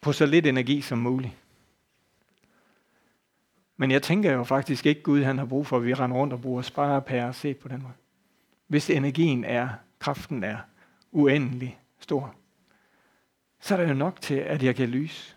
på 0.01 0.13
så 0.13 0.27
lidt 0.27 0.47
energi 0.47 0.81
som 0.81 0.99
muligt. 0.99 1.33
Men 3.77 3.91
jeg 3.91 4.03
tænker 4.03 4.33
jo 4.33 4.45
faktisk 4.45 4.87
ikke, 4.87 5.03
Gud 5.03 5.23
han 5.23 5.39
har 5.39 5.45
brug 5.45 5.67
for, 5.67 5.77
at 5.77 5.85
vi 5.85 5.95
render 5.95 6.17
rundt 6.17 6.33
og 6.33 6.41
bruger 6.41 6.63
sparepærer 6.63 7.33
se 7.33 7.55
på 7.55 7.69
den 7.69 7.83
måde. 7.83 7.95
Hvis 8.67 8.91
energien 8.91 9.45
er, 9.45 9.69
kraften 9.99 10.45
er 10.45 10.57
uendelig 11.13 11.79
stor, 11.99 12.35
så 13.61 13.75
er 13.75 13.81
det 13.81 13.89
jo 13.89 13.95
nok 13.95 14.21
til, 14.21 14.35
at 14.35 14.63
jeg 14.63 14.77
kan 14.77 14.89
lyse. 14.89 15.37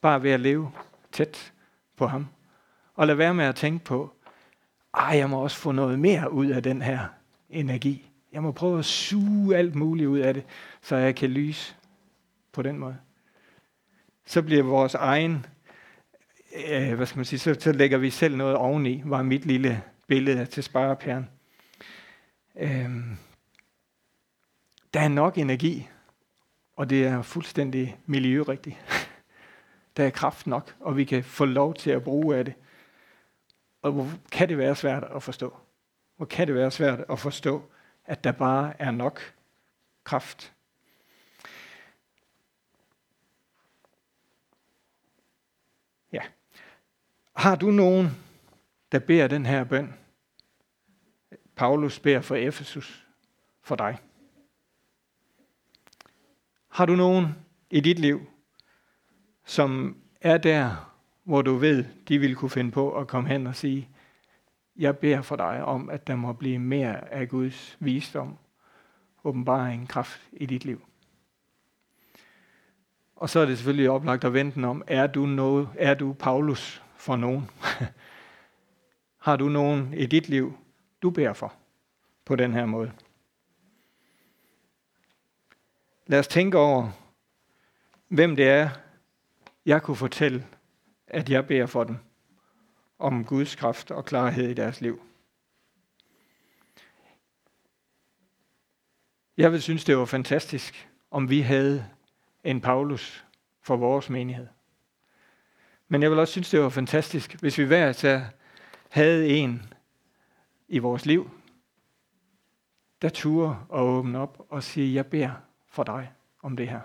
Bare 0.00 0.22
ved 0.22 0.30
at 0.30 0.40
leve 0.40 0.72
tæt 1.12 1.52
på 1.96 2.06
ham. 2.06 2.26
Og 2.98 3.06
lade 3.06 3.18
være 3.18 3.34
med 3.34 3.44
at 3.44 3.56
tænke 3.56 3.84
på, 3.84 4.12
ej, 4.94 5.16
jeg 5.16 5.30
må 5.30 5.42
også 5.42 5.56
få 5.56 5.72
noget 5.72 5.98
mere 5.98 6.32
ud 6.32 6.46
af 6.46 6.62
den 6.62 6.82
her 6.82 7.06
energi. 7.50 8.10
Jeg 8.32 8.42
må 8.42 8.52
prøve 8.52 8.78
at 8.78 8.84
suge 8.84 9.56
alt 9.56 9.74
muligt 9.74 10.08
ud 10.08 10.18
af 10.18 10.34
det, 10.34 10.44
så 10.82 10.96
jeg 10.96 11.16
kan 11.16 11.30
lyse 11.30 11.76
på 12.52 12.62
den 12.62 12.78
måde. 12.78 12.96
Så 14.26 14.42
bliver 14.42 14.62
vores 14.62 14.94
egen, 14.94 15.46
øh, 16.68 16.94
hvad 16.94 17.06
skal 17.06 17.18
man 17.18 17.24
sige, 17.24 17.38
så, 17.38 17.56
så 17.60 17.72
lægger 17.72 17.98
vi 17.98 18.10
selv 18.10 18.36
noget 18.36 18.56
oveni, 18.56 19.02
var 19.04 19.22
mit 19.22 19.46
lille 19.46 19.82
billede 20.06 20.46
til 20.46 20.62
sparepæren. 20.62 21.28
Øhm, 22.56 23.16
der 24.94 25.00
er 25.00 25.08
nok 25.08 25.38
energi, 25.38 25.88
og 26.76 26.90
det 26.90 27.06
er 27.06 27.22
fuldstændig 27.22 27.96
miljørigtigt. 28.06 28.76
der 29.96 30.04
er 30.04 30.10
kraft 30.10 30.46
nok, 30.46 30.74
og 30.80 30.96
vi 30.96 31.04
kan 31.04 31.24
få 31.24 31.44
lov 31.44 31.74
til 31.74 31.90
at 31.90 32.04
bruge 32.04 32.36
af 32.36 32.44
det. 32.44 32.54
Og 33.82 33.92
hvor 33.92 34.10
kan 34.32 34.48
det 34.48 34.58
være 34.58 34.76
svært 34.76 35.04
at 35.04 35.22
forstå? 35.22 35.56
Hvor 36.16 36.26
kan 36.26 36.46
det 36.46 36.54
være 36.54 36.70
svært 36.70 37.04
at 37.10 37.18
forstå, 37.18 37.70
at 38.04 38.24
der 38.24 38.32
bare 38.32 38.80
er 38.80 38.90
nok 38.90 39.34
kraft? 40.04 40.54
Ja. 46.12 46.22
Har 47.36 47.56
du 47.56 47.70
nogen, 47.70 48.08
der 48.92 48.98
beder 48.98 49.28
den 49.28 49.46
her 49.46 49.64
bøn? 49.64 49.94
Paulus 51.56 51.98
beder 51.98 52.20
for 52.20 52.34
Efesus 52.34 53.06
for 53.62 53.76
dig. 53.76 53.98
Har 56.68 56.86
du 56.86 56.96
nogen 56.96 57.26
i 57.70 57.80
dit 57.80 57.98
liv, 57.98 58.20
som 59.44 60.02
er 60.20 60.38
der, 60.38 60.94
hvor 61.28 61.42
du 61.42 61.54
ved, 61.54 61.84
de 62.08 62.18
vil 62.18 62.34
kunne 62.36 62.50
finde 62.50 62.70
på 62.70 62.98
at 62.98 63.06
komme 63.06 63.28
hen 63.28 63.46
og 63.46 63.56
sige, 63.56 63.88
jeg 64.76 64.98
beder 64.98 65.22
for 65.22 65.36
dig 65.36 65.64
om, 65.64 65.90
at 65.90 66.06
der 66.06 66.16
må 66.16 66.32
blive 66.32 66.58
mere 66.58 67.12
af 67.12 67.28
Guds 67.28 67.76
visdom, 67.80 68.38
åbenbaring, 69.24 69.88
kraft 69.88 70.20
i 70.32 70.46
dit 70.46 70.64
liv. 70.64 70.86
Og 73.16 73.30
så 73.30 73.40
er 73.40 73.46
det 73.46 73.58
selvfølgelig 73.58 73.90
oplagt 73.90 74.24
at 74.24 74.32
vente 74.32 74.64
om, 74.64 74.84
er 74.86 75.06
du, 75.06 75.26
noget, 75.26 75.68
er 75.78 75.94
du 75.94 76.12
Paulus 76.12 76.82
for 76.96 77.16
nogen? 77.16 77.50
Har 79.26 79.36
du 79.36 79.48
nogen 79.48 79.94
i 79.94 80.06
dit 80.06 80.28
liv, 80.28 80.58
du 81.02 81.10
beder 81.10 81.32
for 81.32 81.54
på 82.24 82.36
den 82.36 82.52
her 82.52 82.66
måde? 82.66 82.92
Lad 86.06 86.18
os 86.18 86.28
tænke 86.28 86.58
over, 86.58 86.90
hvem 88.08 88.36
det 88.36 88.48
er, 88.48 88.70
jeg 89.66 89.82
kunne 89.82 89.96
fortælle, 89.96 90.46
at 91.08 91.30
jeg 91.30 91.46
beder 91.46 91.66
for 91.66 91.84
dem 91.84 91.96
om 92.98 93.24
Guds 93.24 93.54
kraft 93.54 93.90
og 93.90 94.04
klarhed 94.04 94.48
i 94.48 94.54
deres 94.54 94.80
liv. 94.80 95.02
Jeg 99.36 99.52
vil 99.52 99.62
synes, 99.62 99.84
det 99.84 99.96
var 99.96 100.04
fantastisk, 100.04 100.88
om 101.10 101.30
vi 101.30 101.40
havde 101.40 101.86
en 102.44 102.60
Paulus 102.60 103.24
for 103.62 103.76
vores 103.76 104.10
menighed. 104.10 104.46
Men 105.88 106.02
jeg 106.02 106.10
vil 106.10 106.18
også 106.18 106.32
synes, 106.32 106.50
det 106.50 106.60
var 106.60 106.68
fantastisk, 106.68 107.40
hvis 107.40 107.58
vi 107.58 107.64
hver 107.64 107.88
især 107.88 108.24
havde 108.90 109.28
en 109.28 109.74
i 110.68 110.78
vores 110.78 111.06
liv, 111.06 111.30
der 113.02 113.08
turde 113.08 113.56
at 113.72 113.80
åbne 113.80 114.18
op 114.18 114.46
og 114.48 114.62
sige, 114.62 114.94
jeg 114.94 115.06
beder 115.06 115.30
for 115.68 115.82
dig 115.82 116.12
om 116.42 116.56
det 116.56 116.68
her. 116.68 116.80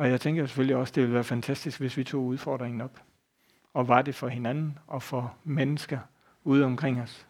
Og 0.00 0.10
jeg 0.10 0.20
tænker 0.20 0.46
selvfølgelig 0.46 0.76
også, 0.76 0.92
det 0.94 1.02
ville 1.02 1.14
være 1.14 1.24
fantastisk, 1.24 1.80
hvis 1.80 1.96
vi 1.96 2.04
tog 2.04 2.24
udfordringen 2.24 2.80
op. 2.80 3.02
Og 3.74 3.88
var 3.88 4.02
det 4.02 4.14
for 4.14 4.28
hinanden 4.28 4.78
og 4.86 5.02
for 5.02 5.36
mennesker 5.44 5.98
ude 6.44 6.64
omkring 6.64 7.00
os. 7.00 7.26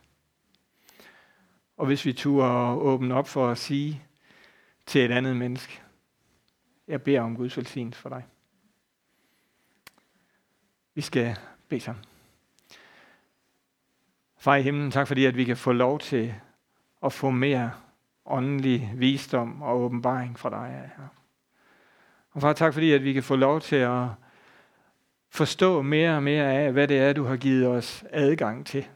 Og 1.77 1.87
hvis 1.87 2.05
vi 2.05 2.13
turde 2.13 2.71
åbne 2.71 3.15
op 3.15 3.29
for 3.29 3.49
at 3.49 3.59
sige 3.59 4.03
til 4.87 5.05
et 5.05 5.11
andet 5.11 5.37
menneske, 5.37 5.83
jeg 6.89 7.03
beder 7.03 7.21
om 7.21 7.37
Guds 7.37 7.57
velsignelse 7.57 8.01
for 8.01 8.09
dig. 8.09 8.27
Vi 10.95 11.01
skal 11.01 11.37
bede 11.69 11.81
sammen. 11.81 12.05
Far 14.37 14.57
i 14.57 14.63
himlen, 14.63 14.91
tak 14.91 15.09
fordi, 15.09 15.25
at 15.25 15.37
vi 15.37 15.45
kan 15.45 15.57
få 15.57 15.73
lov 15.73 15.99
til 15.99 16.35
at 17.03 17.13
få 17.13 17.31
mere 17.31 17.73
åndelig 18.27 18.93
visdom 18.97 19.63
og 19.63 19.81
åbenbaring 19.81 20.39
fra 20.39 20.51
dig, 20.51 20.91
her. 20.97 21.20
Og 22.33 22.41
far, 22.41 22.53
tak 22.53 22.75
fordi, 22.75 22.93
at 22.93 23.05
vi 23.05 23.13
kan 23.13 23.23
få 23.23 23.37
lov 23.37 23.61
til 23.61 23.77
at 23.77 24.07
forstå 25.31 25.83
mere 25.83 26.17
og 26.17 26.23
mere 26.23 26.53
af, 26.53 26.73
hvad 26.73 26.89
det 26.89 26.99
er, 26.99 27.13
du 27.13 27.25
har 27.25 27.37
givet 27.37 27.67
os 27.67 28.05
adgang 28.11 28.67
til. 28.67 28.87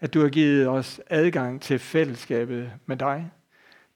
At 0.00 0.14
du 0.14 0.20
har 0.20 0.28
givet 0.28 0.68
os 0.68 1.00
adgang 1.06 1.62
til 1.62 1.78
fællesskabet 1.78 2.72
med 2.86 2.96
dig. 2.96 3.30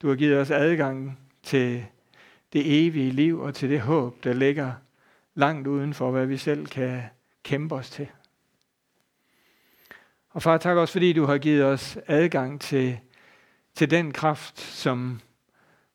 Du 0.03 0.09
har 0.09 0.15
givet 0.15 0.39
os 0.39 0.51
adgang 0.51 1.19
til 1.43 1.87
det 2.53 2.87
evige 2.87 3.11
liv 3.11 3.41
og 3.41 3.55
til 3.55 3.71
det 3.71 3.81
håb, 3.81 4.25
der 4.25 4.33
ligger 4.33 4.73
langt 5.35 5.67
uden 5.67 5.95
for, 5.95 6.11
hvad 6.11 6.27
vi 6.27 6.37
selv 6.37 6.67
kan 6.67 7.03
kæmpe 7.43 7.75
os 7.75 7.91
til. 7.91 8.09
Og 10.31 10.43
far, 10.43 10.59
tak 10.59 10.77
også 10.77 10.93
fordi 10.93 11.13
du 11.13 11.25
har 11.25 11.39
givet 11.39 11.65
os 11.65 11.99
adgang 12.07 12.61
til, 12.61 12.99
til 13.75 13.91
den 13.91 14.13
kraft, 14.13 14.61
som 14.61 15.21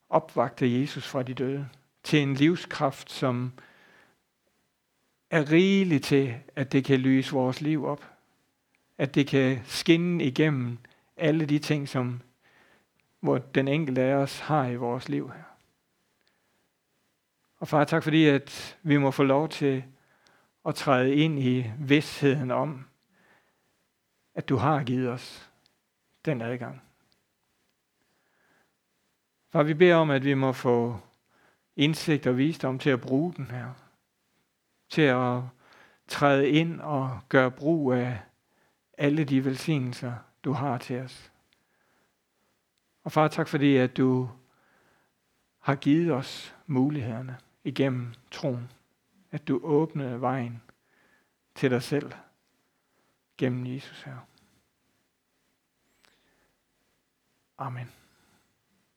opvagte 0.08 0.80
Jesus 0.80 1.06
fra 1.06 1.22
de 1.22 1.34
døde. 1.34 1.68
Til 2.06 2.22
en 2.22 2.34
livskraft, 2.34 3.12
som 3.12 3.52
er 5.30 5.52
rigelig 5.52 6.02
til, 6.02 6.34
at 6.56 6.72
det 6.72 6.84
kan 6.84 7.00
lyse 7.00 7.32
vores 7.32 7.60
liv 7.60 7.84
op. 7.84 8.10
At 8.98 9.14
det 9.14 9.26
kan 9.26 9.60
skinne 9.64 10.24
igennem 10.24 10.78
alle 11.16 11.46
de 11.46 11.58
ting, 11.58 11.88
som 11.88 12.20
hvor 13.20 13.38
den 13.38 13.68
enkelte 13.68 14.02
af 14.02 14.14
os 14.14 14.38
har 14.38 14.66
i 14.66 14.76
vores 14.76 15.08
liv 15.08 15.32
her. 15.32 15.42
Og 17.58 17.68
far, 17.68 17.84
tak 17.84 18.02
fordi, 18.02 18.26
at 18.26 18.78
vi 18.82 18.96
må 18.96 19.10
få 19.10 19.22
lov 19.22 19.48
til 19.48 19.84
at 20.66 20.74
træde 20.74 21.14
ind 21.14 21.38
i 21.38 21.72
vidstheden 21.78 22.50
om, 22.50 22.88
at 24.34 24.48
du 24.48 24.56
har 24.56 24.84
givet 24.84 25.08
os 25.08 25.50
den 26.24 26.42
adgang. 26.42 26.82
Far, 29.52 29.62
vi 29.62 29.74
beder 29.74 29.96
om, 29.96 30.10
at 30.10 30.24
vi 30.24 30.34
må 30.34 30.52
få 30.52 31.00
indsigt 31.76 32.26
og 32.26 32.36
visdom 32.36 32.78
til 32.78 32.90
at 32.90 33.00
bruge 33.00 33.34
den 33.34 33.50
her. 33.50 33.72
Til 34.88 35.02
at 35.02 35.42
træde 36.08 36.48
ind 36.48 36.80
og 36.80 37.20
gøre 37.28 37.50
brug 37.50 37.92
af 37.92 38.20
alle 38.98 39.24
de 39.24 39.44
velsignelser, 39.44 40.14
du 40.44 40.52
har 40.52 40.78
til 40.78 41.00
os. 41.00 41.32
Og 43.04 43.12
far, 43.12 43.28
tak 43.28 43.48
fordi, 43.48 43.76
at 43.76 43.96
du 43.96 44.30
har 45.58 45.74
givet 45.74 46.12
os 46.12 46.54
mulighederne 46.66 47.38
igennem 47.64 48.14
troen. 48.30 48.72
At 49.30 49.48
du 49.48 49.60
åbnede 49.62 50.20
vejen 50.20 50.62
til 51.54 51.70
dig 51.70 51.82
selv 51.82 52.12
gennem 53.38 53.66
Jesus 53.66 54.02
her. 54.02 54.16
Amen. 57.58 57.92